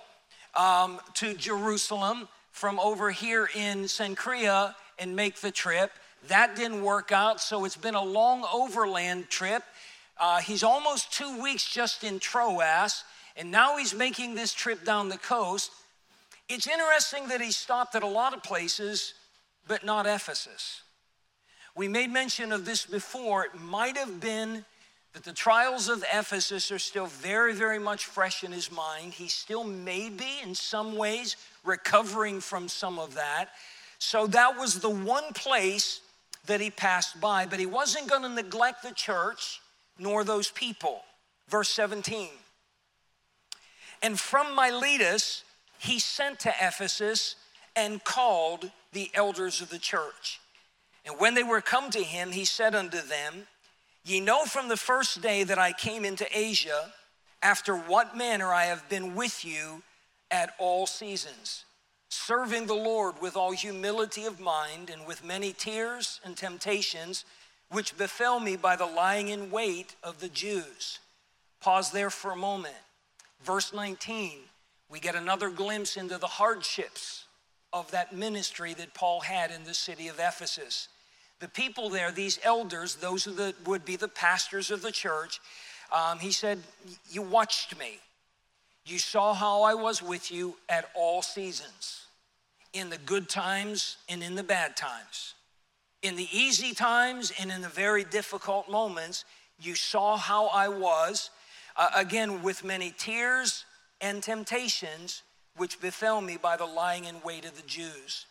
um, 0.56 1.02
to 1.16 1.34
Jerusalem 1.34 2.30
from 2.52 2.80
over 2.80 3.12
here 3.12 3.50
in 3.54 3.84
Cenchrea 3.84 4.76
and 4.98 5.14
make 5.14 5.42
the 5.42 5.52
trip. 5.52 5.92
That 6.30 6.56
didn't 6.56 6.84
work 6.84 7.12
out, 7.12 7.42
so 7.42 7.66
it's 7.66 7.76
been 7.76 7.96
a 7.96 8.04
long 8.04 8.46
overland 8.52 9.30
trip. 9.30 9.62
Uh, 10.18 10.40
he's 10.40 10.64
almost 10.64 11.12
two 11.12 11.42
weeks 11.42 11.70
just 11.70 12.06
in 12.06 12.18
Troas, 12.18 13.04
and 13.36 13.52
now 13.52 13.76
he's 13.76 13.94
making 13.94 14.36
this 14.36 14.54
trip 14.54 14.86
down 14.86 15.10
the 15.10 15.18
coast. 15.18 15.72
It's 16.48 16.68
interesting 16.68 17.28
that 17.28 17.42
he 17.42 17.52
stopped 17.52 17.94
at 17.96 18.04
a 18.04 18.08
lot 18.08 18.34
of 18.34 18.42
places, 18.42 19.16
but 19.68 19.84
not 19.84 20.06
Ephesus. 20.06 20.82
We 21.76 21.88
made 21.88 22.12
mention 22.12 22.52
of 22.52 22.66
this 22.66 22.86
before. 22.86 23.46
It 23.46 23.60
might 23.60 23.98
have 23.98 24.20
been 24.20 24.66
that 25.14 25.24
the 25.24 25.34
trials 25.34 25.90
of 25.90 26.04
Ephesus 26.12 26.72
are 26.72 26.80
still 26.80 27.06
very, 27.06 27.54
very 27.54 27.80
much 27.80 28.06
fresh 28.06 28.44
in 28.44 28.52
his 28.52 28.72
mind. 28.72 29.14
He 29.14 29.28
still 29.28 29.64
may 29.64 30.10
be, 30.10 30.40
in 30.44 30.56
some 30.56 30.96
ways, 30.96 31.36
recovering 31.64 32.42
from 32.42 32.68
some 32.68 33.00
of 33.00 33.16
that. 33.16 33.50
So 34.00 34.28
that 34.28 34.58
was 34.58 34.80
the 34.80 34.90
one 34.90 35.34
place 35.34 36.02
that 36.48 36.60
he 36.60 36.70
passed 36.70 37.22
by, 37.22 37.46
but 37.46 37.60
he 37.60 37.66
wasn't 37.66 38.10
going 38.10 38.24
to 38.24 38.30
neglect 38.30 38.84
the 38.84 38.92
church 38.92 39.62
nor 39.98 40.24
those 40.24 40.52
people. 40.52 41.04
Verse 41.48 41.70
17. 41.70 42.30
And 44.02 44.20
from 44.20 44.56
Miletus, 44.56 45.44
he 45.78 46.00
sent 46.00 46.40
to 46.42 46.54
Ephesus 46.62 47.36
and 47.76 48.04
called 48.04 48.72
the 48.92 49.10
elders 49.14 49.62
of 49.62 49.70
the 49.70 49.80
church. 49.80 50.40
And 51.06 51.20
when 51.20 51.34
they 51.34 51.44
were 51.44 51.62
come 51.62 51.90
to 51.92 52.04
him, 52.04 52.32
he 52.32 52.46
said 52.46 52.76
unto 52.76 53.02
them, 53.02 53.48
Ye 54.06 54.20
know 54.20 54.46
from 54.46 54.70
the 54.70 54.78
first 54.78 55.22
day 55.22 55.44
that 55.44 55.58
I 55.58 55.72
came 55.72 56.06
into 56.06 56.26
Asia, 56.32 56.94
after 57.42 57.76
what 57.76 58.16
manner 58.16 58.54
I 58.54 58.66
have 58.66 58.88
been 58.90 59.16
with 59.16 59.44
you 59.44 59.84
at 60.32 60.54
all 60.58 60.88
seasons, 60.88 61.66
serving 62.10 62.68
the 62.68 62.74
Lord 62.74 63.22
with 63.22 63.36
all 63.36 63.52
humility 63.52 64.26
of 64.26 64.40
mind 64.40 64.90
and 64.90 65.06
with 65.06 65.26
many 65.26 65.52
tears 65.52 66.22
and 66.24 66.38
temptations, 66.38 67.26
which 67.70 67.98
befell 67.98 68.40
me 68.40 68.56
by 68.56 68.76
the 68.76 68.86
lying 68.86 69.30
in 69.30 69.52
wait 69.52 69.96
of 70.04 70.20
the 70.20 70.30
Jews. 70.30 71.00
Pause 71.60 71.92
there 71.92 72.10
for 72.10 72.32
a 72.32 72.38
moment. 72.38 72.76
Verse 73.44 73.74
19, 73.74 74.40
we 74.90 75.00
get 75.00 75.16
another 75.16 75.50
glimpse 75.50 75.98
into 75.98 76.18
the 76.18 76.28
hardships 76.28 77.23
of 77.74 77.92
that 77.92 78.16
ministry 78.16 78.74
that 78.76 78.94
Paul 78.94 79.20
had 79.22 79.52
in 79.52 79.64
the 79.64 79.74
city 79.74 80.08
of 80.08 80.20
Ephesus 80.20 80.88
the 81.44 81.50
people 81.50 81.90
there, 81.90 82.10
these 82.10 82.40
elders, 82.44 82.96
those 82.96 83.26
that 83.26 83.56
would 83.68 83.84
be 83.84 83.98
the 83.98 84.08
pastors 84.08 84.72
of 84.72 84.82
the 84.82 84.94
church, 84.94 85.42
um, 85.92 86.20
he 86.20 86.32
said, 86.32 86.60
You 87.10 87.22
watched 87.22 87.78
me. 87.78 88.00
You 88.86 88.98
saw 88.98 89.34
how 89.34 89.64
I 89.64 89.74
was 89.74 90.02
with 90.02 90.32
you 90.32 90.56
at 90.70 90.90
all 90.96 91.22
seasons, 91.22 92.06
in 92.72 92.90
the 92.90 92.98
good 92.98 93.28
times 93.28 93.98
and 94.08 94.24
in 94.24 94.36
the 94.36 94.44
bad 94.44 94.78
times. 94.78 95.34
In 96.02 96.16
the 96.16 96.30
easy 96.32 96.74
times 96.74 97.34
and 97.38 97.52
in 97.52 97.62
the 97.62 97.68
very 97.68 98.06
difficult 98.06 98.70
moments, 98.70 99.26
you 99.60 99.76
saw 99.76 100.16
how 100.16 100.48
I 100.48 100.70
was. 100.70 101.30
uh, 101.76 101.90
again, 101.96 102.42
with 102.44 102.64
many 102.64 102.94
tears 102.98 103.66
and 104.00 104.22
temptations, 104.22 105.23
which 105.58 105.80
befell 105.80 106.22
me 106.22 106.38
by 106.38 106.58
the 106.58 106.66
lying 106.66 107.06
in 107.06 107.16
wait 107.24 107.46
of 107.46 107.56
the 107.56 107.68
Jews. 107.68 108.26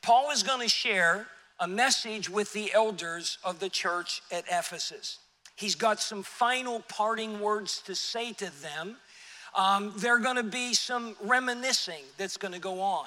Paul 0.00 0.30
is 0.30 0.42
going 0.42 0.60
to 0.60 0.68
share 0.68 1.26
a 1.60 1.68
message 1.68 2.28
with 2.28 2.52
the 2.52 2.72
elders 2.72 3.38
of 3.44 3.60
the 3.60 3.68
church 3.68 4.22
at 4.32 4.44
Ephesus. 4.50 5.18
He's 5.54 5.74
got 5.74 6.00
some 6.00 6.22
final 6.22 6.80
parting 6.88 7.40
words 7.40 7.80
to 7.82 7.94
say 7.94 8.32
to 8.32 8.62
them. 8.62 8.96
Um, 9.54 9.92
there 9.96 10.16
are 10.16 10.18
going 10.18 10.36
to 10.36 10.42
be 10.42 10.74
some 10.74 11.14
reminiscing 11.22 12.04
that's 12.16 12.36
going 12.36 12.54
to 12.54 12.60
go 12.60 12.80
on. 12.80 13.06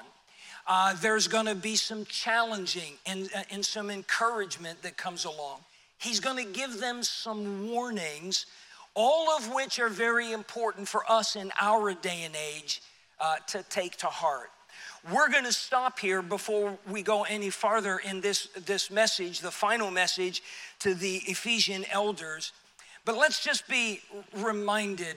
Uh, 0.67 0.95
there's 1.01 1.27
going 1.27 1.45
to 1.45 1.55
be 1.55 1.75
some 1.75 2.05
challenging 2.05 2.93
and, 3.05 3.29
uh, 3.35 3.41
and 3.51 3.65
some 3.65 3.89
encouragement 3.89 4.81
that 4.83 4.95
comes 4.97 5.25
along. 5.25 5.59
He's 5.97 6.19
going 6.19 6.37
to 6.37 6.51
give 6.51 6.79
them 6.79 7.03
some 7.03 7.69
warnings, 7.69 8.45
all 8.93 9.29
of 9.35 9.53
which 9.53 9.79
are 9.79 9.89
very 9.89 10.31
important 10.31 10.87
for 10.87 11.03
us 11.09 11.35
in 11.35 11.51
our 11.59 11.93
day 11.93 12.23
and 12.23 12.35
age 12.35 12.81
uh, 13.19 13.37
to 13.47 13.63
take 13.69 13.97
to 13.97 14.07
heart. 14.07 14.49
We're 15.13 15.29
going 15.29 15.43
to 15.43 15.53
stop 15.53 15.99
here 15.99 16.21
before 16.21 16.77
we 16.89 17.03
go 17.03 17.23
any 17.23 17.49
farther 17.49 17.99
in 17.99 18.21
this, 18.21 18.47
this 18.65 18.89
message, 18.89 19.39
the 19.39 19.51
final 19.51 19.91
message 19.91 20.41
to 20.79 20.95
the 20.95 21.21
Ephesian 21.27 21.85
elders. 21.91 22.53
But 23.05 23.17
let's 23.17 23.43
just 23.43 23.67
be 23.67 24.01
reminded 24.33 25.15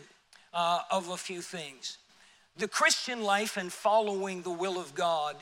uh, 0.53 0.81
of 0.91 1.09
a 1.09 1.17
few 1.17 1.41
things. 1.41 1.99
The 2.59 2.69
Christian 2.69 3.23
life 3.23 3.57
and 3.57 3.73
following 3.73 4.43
the 4.43 4.51
will 4.51 4.79
of 4.79 4.95
God 4.95 5.37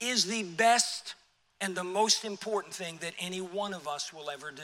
is 0.00 0.24
the 0.24 0.42
best 0.42 1.14
and 1.60 1.76
the 1.76 1.84
most 1.84 2.24
important 2.24 2.74
thing 2.74 2.98
that 3.00 3.14
any 3.20 3.40
one 3.40 3.72
of 3.72 3.86
us 3.86 4.12
will 4.12 4.28
ever 4.28 4.50
do. 4.50 4.62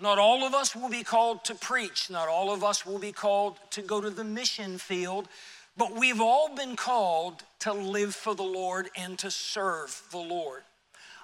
Not 0.00 0.18
all 0.18 0.44
of 0.44 0.54
us 0.54 0.74
will 0.74 0.88
be 0.88 1.02
called 1.02 1.44
to 1.44 1.54
preach, 1.54 2.10
not 2.10 2.28
all 2.28 2.52
of 2.52 2.64
us 2.64 2.86
will 2.86 2.98
be 2.98 3.12
called 3.12 3.58
to 3.70 3.82
go 3.82 4.00
to 4.00 4.10
the 4.10 4.24
mission 4.24 4.78
field, 4.78 5.28
but 5.76 5.94
we've 5.94 6.20
all 6.20 6.54
been 6.54 6.76
called 6.76 7.42
to 7.60 7.72
live 7.72 8.14
for 8.14 8.34
the 8.34 8.42
Lord 8.42 8.88
and 8.96 9.18
to 9.20 9.30
serve 9.30 10.02
the 10.10 10.18
Lord. 10.18 10.62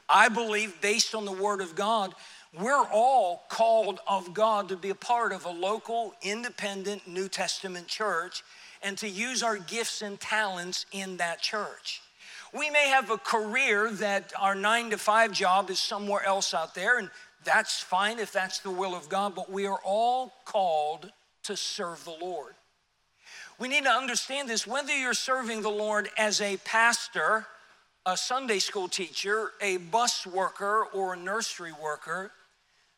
I 0.09 0.29
believe, 0.29 0.81
based 0.81 1.15
on 1.15 1.25
the 1.25 1.33
Word 1.33 1.61
of 1.61 1.75
God, 1.75 2.15
we're 2.59 2.87
all 2.91 3.43
called 3.51 4.01
of 4.09 4.33
God 4.33 4.71
to 4.71 4.77
be 4.77 4.89
a 4.89 4.95
part 4.95 5.33
of 5.33 5.45
a 5.45 5.51
local, 5.51 6.15
independent 6.23 7.07
New 7.07 7.29
Testament 7.29 7.89
church 7.89 8.43
and 8.83 8.97
to 8.99 9.09
use 9.09 9.43
our 9.43 9.59
gifts 9.59 10.03
and 10.03 10.19
talents 10.19 10.87
in 10.93 11.19
that 11.19 11.43
church. 11.43 12.01
We 12.55 12.71
may 12.71 12.89
have 12.89 13.11
a 13.11 13.19
career 13.19 13.91
that 13.93 14.33
our 14.39 14.55
nine 14.55 14.91
to 14.91 14.99
five 14.99 15.33
job 15.33 15.69
is 15.69 15.79
somewhere 15.79 16.25
else 16.25 16.55
out 16.55 16.75
there, 16.75 16.99
and 16.99 17.11
that's 17.45 17.81
fine 17.81 18.19
if 18.19 18.33
that's 18.33 18.61
the 18.61 18.71
will 18.71 18.95
of 18.95 19.09
God, 19.09 19.35
but 19.35 19.51
we 19.51 19.67
are 19.67 19.81
all 19.85 20.33
called 20.47 21.13
to 21.43 21.57
serve 21.57 22.03
the 22.05 22.17
Lord. 22.19 22.55
We 23.59 23.69
need 23.69 23.85
to 23.85 23.91
understand 23.91 24.49
this 24.49 24.67
whether 24.67 24.97
you're 24.97 25.15
serving 25.15 25.63
the 25.63 25.69
Lord 25.69 26.09
as 26.17 26.41
a 26.41 26.59
pastor, 26.59 27.47
a 28.07 28.17
Sunday 28.17 28.61
school 28.61 28.89
teacher, 28.89 29.53
a 29.61 29.79
bus 29.79 30.27
worker, 30.27 30.87
or 30.95 31.15
a 31.15 31.17
nursery 31.17 31.73
worker, 31.73 32.31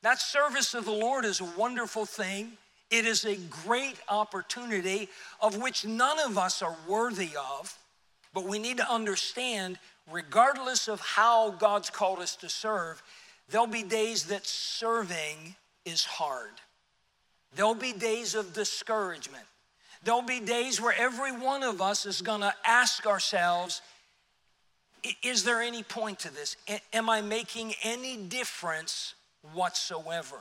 that 0.03 0.21
service 0.21 0.75
of 0.75 0.85
the 0.85 0.93
Lord 0.93 1.25
is 1.25 1.41
a 1.41 1.45
wonderful 1.57 2.05
thing. 2.05 2.53
It 2.91 3.07
is 3.07 3.25
a 3.25 3.37
great 3.37 3.97
opportunity 4.09 5.09
of 5.41 5.57
which 5.61 5.87
none 5.87 6.19
of 6.19 6.37
us 6.37 6.61
are 6.61 6.77
worthy 6.89 7.31
of, 7.59 7.79
but 8.35 8.45
we 8.45 8.59
need 8.59 8.79
to 8.79 8.93
understand, 8.93 9.79
regardless 10.11 10.89
of 10.89 11.01
how 11.01 11.51
God's 11.53 11.89
called 11.89 12.19
us 12.19 12.37
to 12.37 12.49
serve, 12.49 13.03
there'll 13.49 13.67
be 13.67 13.83
days 13.83 14.25
that 14.25 14.47
serving 14.47 15.55
is 15.85 16.05
hard. 16.05 16.53
There'll 17.55 17.75
be 17.75 17.93
days 17.93 18.35
of 18.35 18.53
discouragement. 18.53 19.45
There'll 20.03 20.23
be 20.23 20.41
days 20.41 20.81
where 20.81 20.95
every 20.99 21.33
one 21.33 21.63
of 21.63 21.83
us 21.83 22.07
is 22.07 22.23
going 22.23 22.41
to 22.41 22.55
ask 22.65 23.07
ourselves, 23.07 23.83
is 25.23 25.45
there 25.45 25.61
any 25.61 25.83
point 25.83 26.21
to 26.21 26.35
this? 26.35 26.57
Am 26.93 27.11
I 27.11 27.21
making 27.21 27.75
any 27.83 28.17
difference 28.17 29.15
whatsoever? 29.53 30.39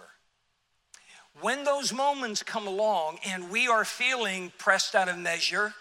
When 1.41 1.63
those 1.63 1.93
moments 1.93 2.43
come 2.43 2.67
along 2.67 3.19
and 3.25 3.49
we 3.49 3.67
are 3.67 3.85
feeling 3.85 4.51
pressed 4.57 4.95
out 4.95 5.09
of 5.09 5.17
measure, 5.17 5.73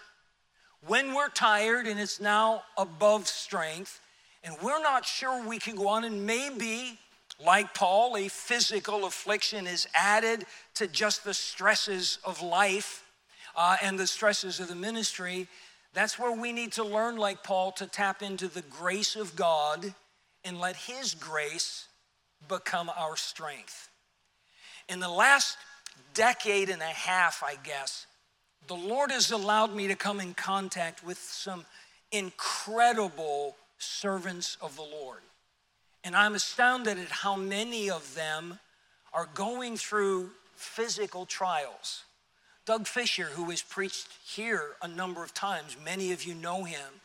when 0.85 1.13
we're 1.13 1.29
tired 1.29 1.87
and 1.87 1.99
it's 1.99 2.21
now 2.21 2.63
above 2.77 3.27
strength, 3.27 3.99
and 4.43 4.55
we're 4.61 4.81
not 4.81 5.05
sure 5.05 5.45
we 5.45 5.59
can 5.59 5.75
go 5.75 5.89
on, 5.89 6.05
and 6.05 6.25
maybe, 6.25 6.97
like 7.45 7.73
Paul, 7.73 8.15
a 8.15 8.29
physical 8.29 9.05
affliction 9.05 9.67
is 9.67 9.87
added 9.93 10.45
to 10.75 10.87
just 10.87 11.25
the 11.25 11.33
stresses 11.33 12.19
of 12.23 12.41
life 12.41 13.03
uh, 13.55 13.77
and 13.81 13.99
the 13.99 14.07
stresses 14.07 14.59
of 14.59 14.67
the 14.67 14.75
ministry, 14.75 15.47
that's 15.93 16.19
where 16.19 16.31
we 16.31 16.51
need 16.51 16.73
to 16.73 16.83
learn, 16.83 17.17
like 17.17 17.43
Paul, 17.43 17.71
to 17.73 17.87
tap 17.87 18.21
into 18.21 18.47
the 18.47 18.61
grace 18.61 19.15
of 19.15 19.35
God 19.35 19.93
and 20.43 20.59
let 20.59 20.75
His 20.75 21.13
grace 21.13 21.87
become 22.47 22.89
our 22.97 23.17
strength. 23.17 23.89
In 24.87 24.99
the 24.99 25.09
last 25.09 25.57
decade 26.13 26.69
and 26.69 26.81
a 26.81 26.85
half, 26.85 27.43
I 27.43 27.55
guess, 27.63 28.05
the 28.67 28.75
Lord 28.75 29.11
has 29.11 29.31
allowed 29.31 29.75
me 29.75 29.87
to 29.87 29.95
come 29.95 30.19
in 30.19 30.33
contact 30.33 31.03
with 31.03 31.17
some 31.17 31.65
incredible 32.11 33.55
servants 33.77 34.57
of 34.61 34.75
the 34.75 34.83
Lord. 34.83 35.21
And 36.03 36.15
I'm 36.15 36.35
astounded 36.35 36.97
at 36.97 37.09
how 37.09 37.35
many 37.35 37.89
of 37.89 38.15
them 38.15 38.59
are 39.13 39.27
going 39.33 39.75
through 39.75 40.29
physical 40.55 41.25
trials. 41.25 42.03
Doug 42.69 42.85
Fisher, 42.85 43.25
who 43.33 43.45
has 43.45 43.63
preached 43.63 44.09
here 44.23 44.75
a 44.83 44.87
number 44.87 45.23
of 45.23 45.33
times, 45.33 45.75
many 45.83 46.11
of 46.11 46.23
you 46.23 46.35
know 46.35 46.65
him, 46.65 47.01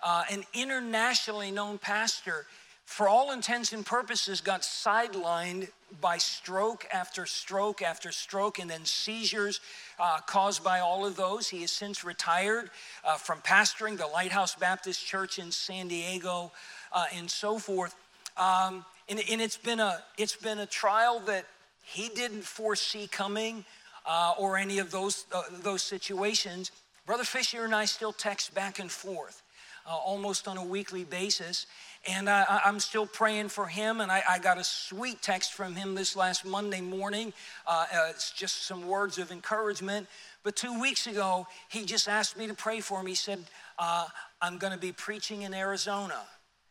uh, 0.00 0.22
an 0.30 0.44
internationally 0.54 1.50
known 1.50 1.76
pastor, 1.76 2.46
for 2.84 3.08
all 3.08 3.32
intents 3.32 3.72
and 3.72 3.84
purposes, 3.84 4.40
got 4.40 4.60
sidelined 4.60 5.70
by 6.00 6.18
stroke 6.18 6.86
after 6.92 7.26
stroke 7.26 7.82
after 7.82 8.12
stroke 8.12 8.60
and 8.60 8.70
then 8.70 8.84
seizures 8.84 9.58
uh, 9.98 10.20
caused 10.20 10.62
by 10.62 10.78
all 10.78 11.04
of 11.04 11.16
those. 11.16 11.48
He 11.48 11.62
has 11.62 11.72
since 11.72 12.04
retired 12.04 12.70
uh, 13.04 13.16
from 13.16 13.40
pastoring 13.40 13.98
the 13.98 14.06
Lighthouse 14.06 14.54
Baptist 14.54 15.04
Church 15.04 15.40
in 15.40 15.50
San 15.50 15.88
Diego 15.88 16.52
uh, 16.92 17.06
and 17.12 17.28
so 17.28 17.58
forth. 17.58 17.96
Um, 18.36 18.84
and, 19.08 19.20
and 19.28 19.40
it's, 19.40 19.56
been 19.56 19.80
a, 19.80 19.98
it's 20.16 20.36
been 20.36 20.60
a 20.60 20.66
trial 20.66 21.18
that 21.26 21.44
he 21.82 22.08
didn't 22.10 22.44
foresee 22.44 23.08
coming 23.08 23.64
uh, 24.08 24.32
or 24.38 24.56
any 24.56 24.78
of 24.78 24.90
those, 24.90 25.26
uh, 25.32 25.42
those 25.62 25.82
situations, 25.82 26.72
Brother 27.06 27.24
Fisher 27.24 27.64
and 27.64 27.74
I 27.74 27.84
still 27.84 28.12
text 28.12 28.54
back 28.54 28.80
and 28.80 28.90
forth 28.90 29.42
uh, 29.86 29.94
almost 29.94 30.48
on 30.48 30.56
a 30.56 30.64
weekly 30.64 31.04
basis. 31.04 31.66
And 32.06 32.28
I, 32.28 32.60
am 32.64 32.80
still 32.80 33.06
praying 33.06 33.48
for 33.48 33.66
him. 33.66 34.00
And 34.00 34.10
I, 34.10 34.22
I, 34.28 34.38
got 34.38 34.56
a 34.56 34.64
sweet 34.64 35.20
text 35.20 35.52
from 35.52 35.74
him 35.74 35.94
this 35.94 36.14
last 36.14 36.44
Monday 36.44 36.80
morning. 36.80 37.32
Uh, 37.66 37.86
uh, 37.92 38.06
it's 38.10 38.30
just 38.30 38.64
some 38.64 38.86
words 38.86 39.18
of 39.18 39.32
encouragement. 39.32 40.06
But 40.42 40.56
two 40.56 40.80
weeks 40.80 41.06
ago, 41.06 41.46
he 41.68 41.84
just 41.84 42.08
asked 42.08 42.36
me 42.36 42.46
to 42.46 42.54
pray 42.54 42.80
for 42.80 43.00
him. 43.00 43.06
He 43.06 43.14
said, 43.14 43.40
uh, 43.78 44.06
I'm 44.40 44.58
going 44.58 44.72
to 44.72 44.78
be 44.78 44.92
preaching 44.92 45.42
in 45.42 45.52
Arizona. 45.52 46.20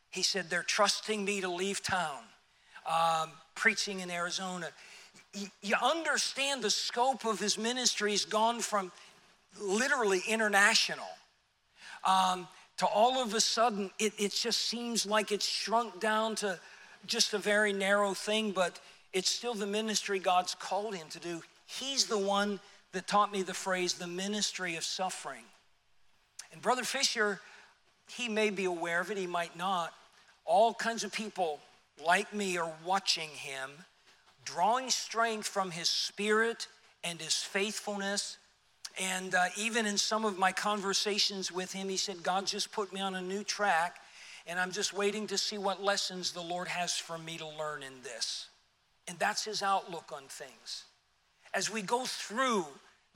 He 0.10 0.24
said, 0.24 0.50
They're 0.50 0.64
trusting 0.64 1.24
me 1.24 1.42
to 1.42 1.50
leave 1.50 1.84
town, 1.84 2.24
um, 2.90 3.32
preaching 3.54 4.00
in 4.00 4.10
Arizona 4.10 4.70
you 5.62 5.76
understand 5.82 6.62
the 6.62 6.70
scope 6.70 7.26
of 7.26 7.40
his 7.40 7.58
ministry 7.58 8.12
has 8.12 8.26
gone 8.26 8.60
from 8.60 8.92
literally 9.60 10.22
international 10.28 11.08
um, 12.06 12.48
to 12.78 12.86
all 12.86 13.22
of 13.22 13.34
a 13.34 13.42
sudden 13.42 13.90
it, 14.00 14.14
it 14.18 14.32
just 14.32 14.62
seems 14.62 15.06
like 15.06 15.32
it's 15.32 15.48
shrunk 15.48 16.00
down 16.00 16.36
to 16.36 16.60
just 17.06 17.34
a 17.34 17.38
very 17.38 17.74
narrow 17.74 18.14
thing, 18.14 18.52
but 18.52 18.80
it's 19.14 19.30
still 19.30 19.54
the 19.54 19.68
ministry 19.68 20.20
God's 20.20 20.56
called 20.56 20.96
him 20.96 21.08
to 21.10 21.20
do. 21.20 21.42
He's 21.66 22.06
the 22.06 22.18
one 22.18 22.60
that 22.94 23.08
taught 23.08 23.32
me 23.32 23.42
the 23.42 23.54
phrase, 23.54 23.94
the 23.94 24.08
ministry 24.08 24.76
of 24.76 24.84
suffering. 24.84 25.44
And 26.52 26.62
Brother 26.62 26.84
Fisher, 26.84 27.40
he 28.10 28.30
may 28.30 28.50
be 28.50 28.66
aware 28.66 29.02
of 29.02 29.12
it, 29.12 29.18
he 29.18 29.28
might 29.28 29.58
not. 29.58 29.94
All 30.46 30.74
kinds 30.74 31.04
of 31.04 31.12
people 31.12 31.60
like 32.06 32.34
me 32.34 32.58
are 32.58 32.72
watching 32.86 33.30
him 33.30 33.70
drawing 34.48 34.90
strength 34.90 35.48
from 35.48 35.72
his 35.72 35.90
spirit 35.90 36.68
and 37.04 37.20
his 37.20 37.36
faithfulness. 37.36 38.38
And 39.00 39.36
uh, 39.36 39.46
even 39.58 39.86
in 39.86 39.98
some 39.98 40.26
of 40.26 40.38
my 40.38 40.52
conversations 40.52 41.52
with 41.52 41.74
him, 41.74 41.90
he 41.90 41.98
said, 41.98 42.24
God 42.24 42.48
just 42.48 42.72
put 42.72 42.94
me 42.94 43.02
on 43.02 43.14
a 43.16 43.22
new 43.22 43.44
track, 43.44 43.98
and 44.48 44.60
I'm 44.60 44.72
just 44.72 44.94
waiting 44.94 45.28
to 45.28 45.38
see 45.38 45.58
what 45.58 45.84
lessons 45.84 46.32
the 46.32 46.42
Lord 46.42 46.68
has 46.68 46.96
for 46.96 47.18
me 47.18 47.38
to 47.38 47.48
learn 47.48 47.84
in 47.84 48.02
this. 48.04 48.48
And 49.08 49.20
that's 49.20 49.46
his 49.46 49.62
outlook 49.62 50.12
on 50.16 50.24
things. 50.30 50.86
As 51.54 51.72
we 51.72 51.82
go 51.82 52.06
through 52.06 52.66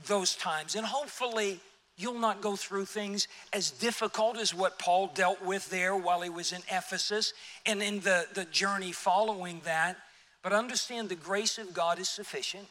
those 0.05 0.35
times, 0.35 0.75
and 0.75 0.85
hopefully, 0.85 1.59
you'll 1.97 2.19
not 2.19 2.41
go 2.41 2.55
through 2.55 2.85
things 2.85 3.27
as 3.53 3.71
difficult 3.71 4.37
as 4.37 4.53
what 4.53 4.79
Paul 4.79 5.11
dealt 5.13 5.43
with 5.43 5.69
there 5.69 5.95
while 5.95 6.21
he 6.21 6.29
was 6.29 6.51
in 6.51 6.61
Ephesus 6.71 7.33
and 7.65 7.81
in 7.81 8.01
the, 8.01 8.25
the 8.33 8.45
journey 8.45 8.91
following 8.91 9.61
that. 9.65 9.97
But 10.43 10.53
understand 10.53 11.09
the 11.09 11.15
grace 11.15 11.57
of 11.57 11.73
God 11.73 11.99
is 11.99 12.09
sufficient. 12.09 12.67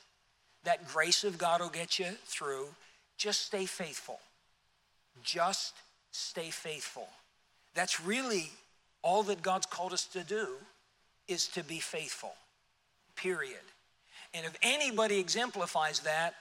That 0.64 0.88
grace 0.88 1.24
of 1.24 1.38
God 1.38 1.60
will 1.60 1.68
get 1.68 1.98
you 1.98 2.08
through. 2.26 2.66
Just 3.16 3.46
stay 3.46 3.66
faithful. 3.66 4.18
Just 5.22 5.74
stay 6.10 6.50
faithful. 6.50 7.08
That's 7.74 8.00
really 8.00 8.50
all 9.02 9.22
that 9.24 9.42
God's 9.42 9.66
called 9.66 9.92
us 9.92 10.04
to 10.06 10.22
do 10.24 10.48
is 11.28 11.46
to 11.48 11.62
be 11.62 11.78
faithful. 11.78 12.34
Period. 13.16 13.60
And 14.34 14.44
if 14.44 14.56
anybody 14.62 15.18
exemplifies 15.18 16.00
that, 16.00 16.34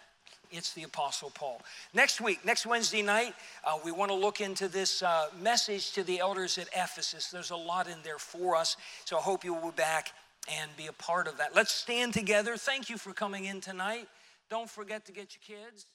it's 0.51 0.73
the 0.73 0.83
Apostle 0.83 1.29
Paul. 1.29 1.61
Next 1.93 2.21
week, 2.21 2.43
next 2.43 2.65
Wednesday 2.65 3.03
night, 3.03 3.35
uh, 3.63 3.77
we 3.85 3.91
want 3.91 4.09
to 4.09 4.15
look 4.15 4.41
into 4.41 4.67
this 4.67 5.03
uh, 5.03 5.27
message 5.39 5.91
to 5.91 6.03
the 6.03 6.19
elders 6.19 6.57
at 6.57 6.67
Ephesus. 6.75 7.27
There's 7.27 7.51
a 7.51 7.55
lot 7.55 7.87
in 7.87 7.97
there 8.03 8.17
for 8.17 8.55
us, 8.55 8.75
so 9.05 9.17
I 9.17 9.21
hope 9.21 9.43
you 9.43 9.53
will 9.53 9.69
be 9.69 9.75
back 9.75 10.11
and 10.47 10.69
be 10.77 10.87
a 10.87 10.93
part 10.93 11.27
of 11.27 11.37
that. 11.37 11.55
Let's 11.55 11.71
stand 11.71 12.13
together. 12.13 12.57
Thank 12.57 12.89
you 12.89 12.97
for 12.97 13.13
coming 13.13 13.45
in 13.45 13.61
tonight. 13.61 14.07
Don't 14.49 14.69
forget 14.69 15.05
to 15.05 15.11
get 15.11 15.35
your 15.35 15.57
kids. 15.57 15.85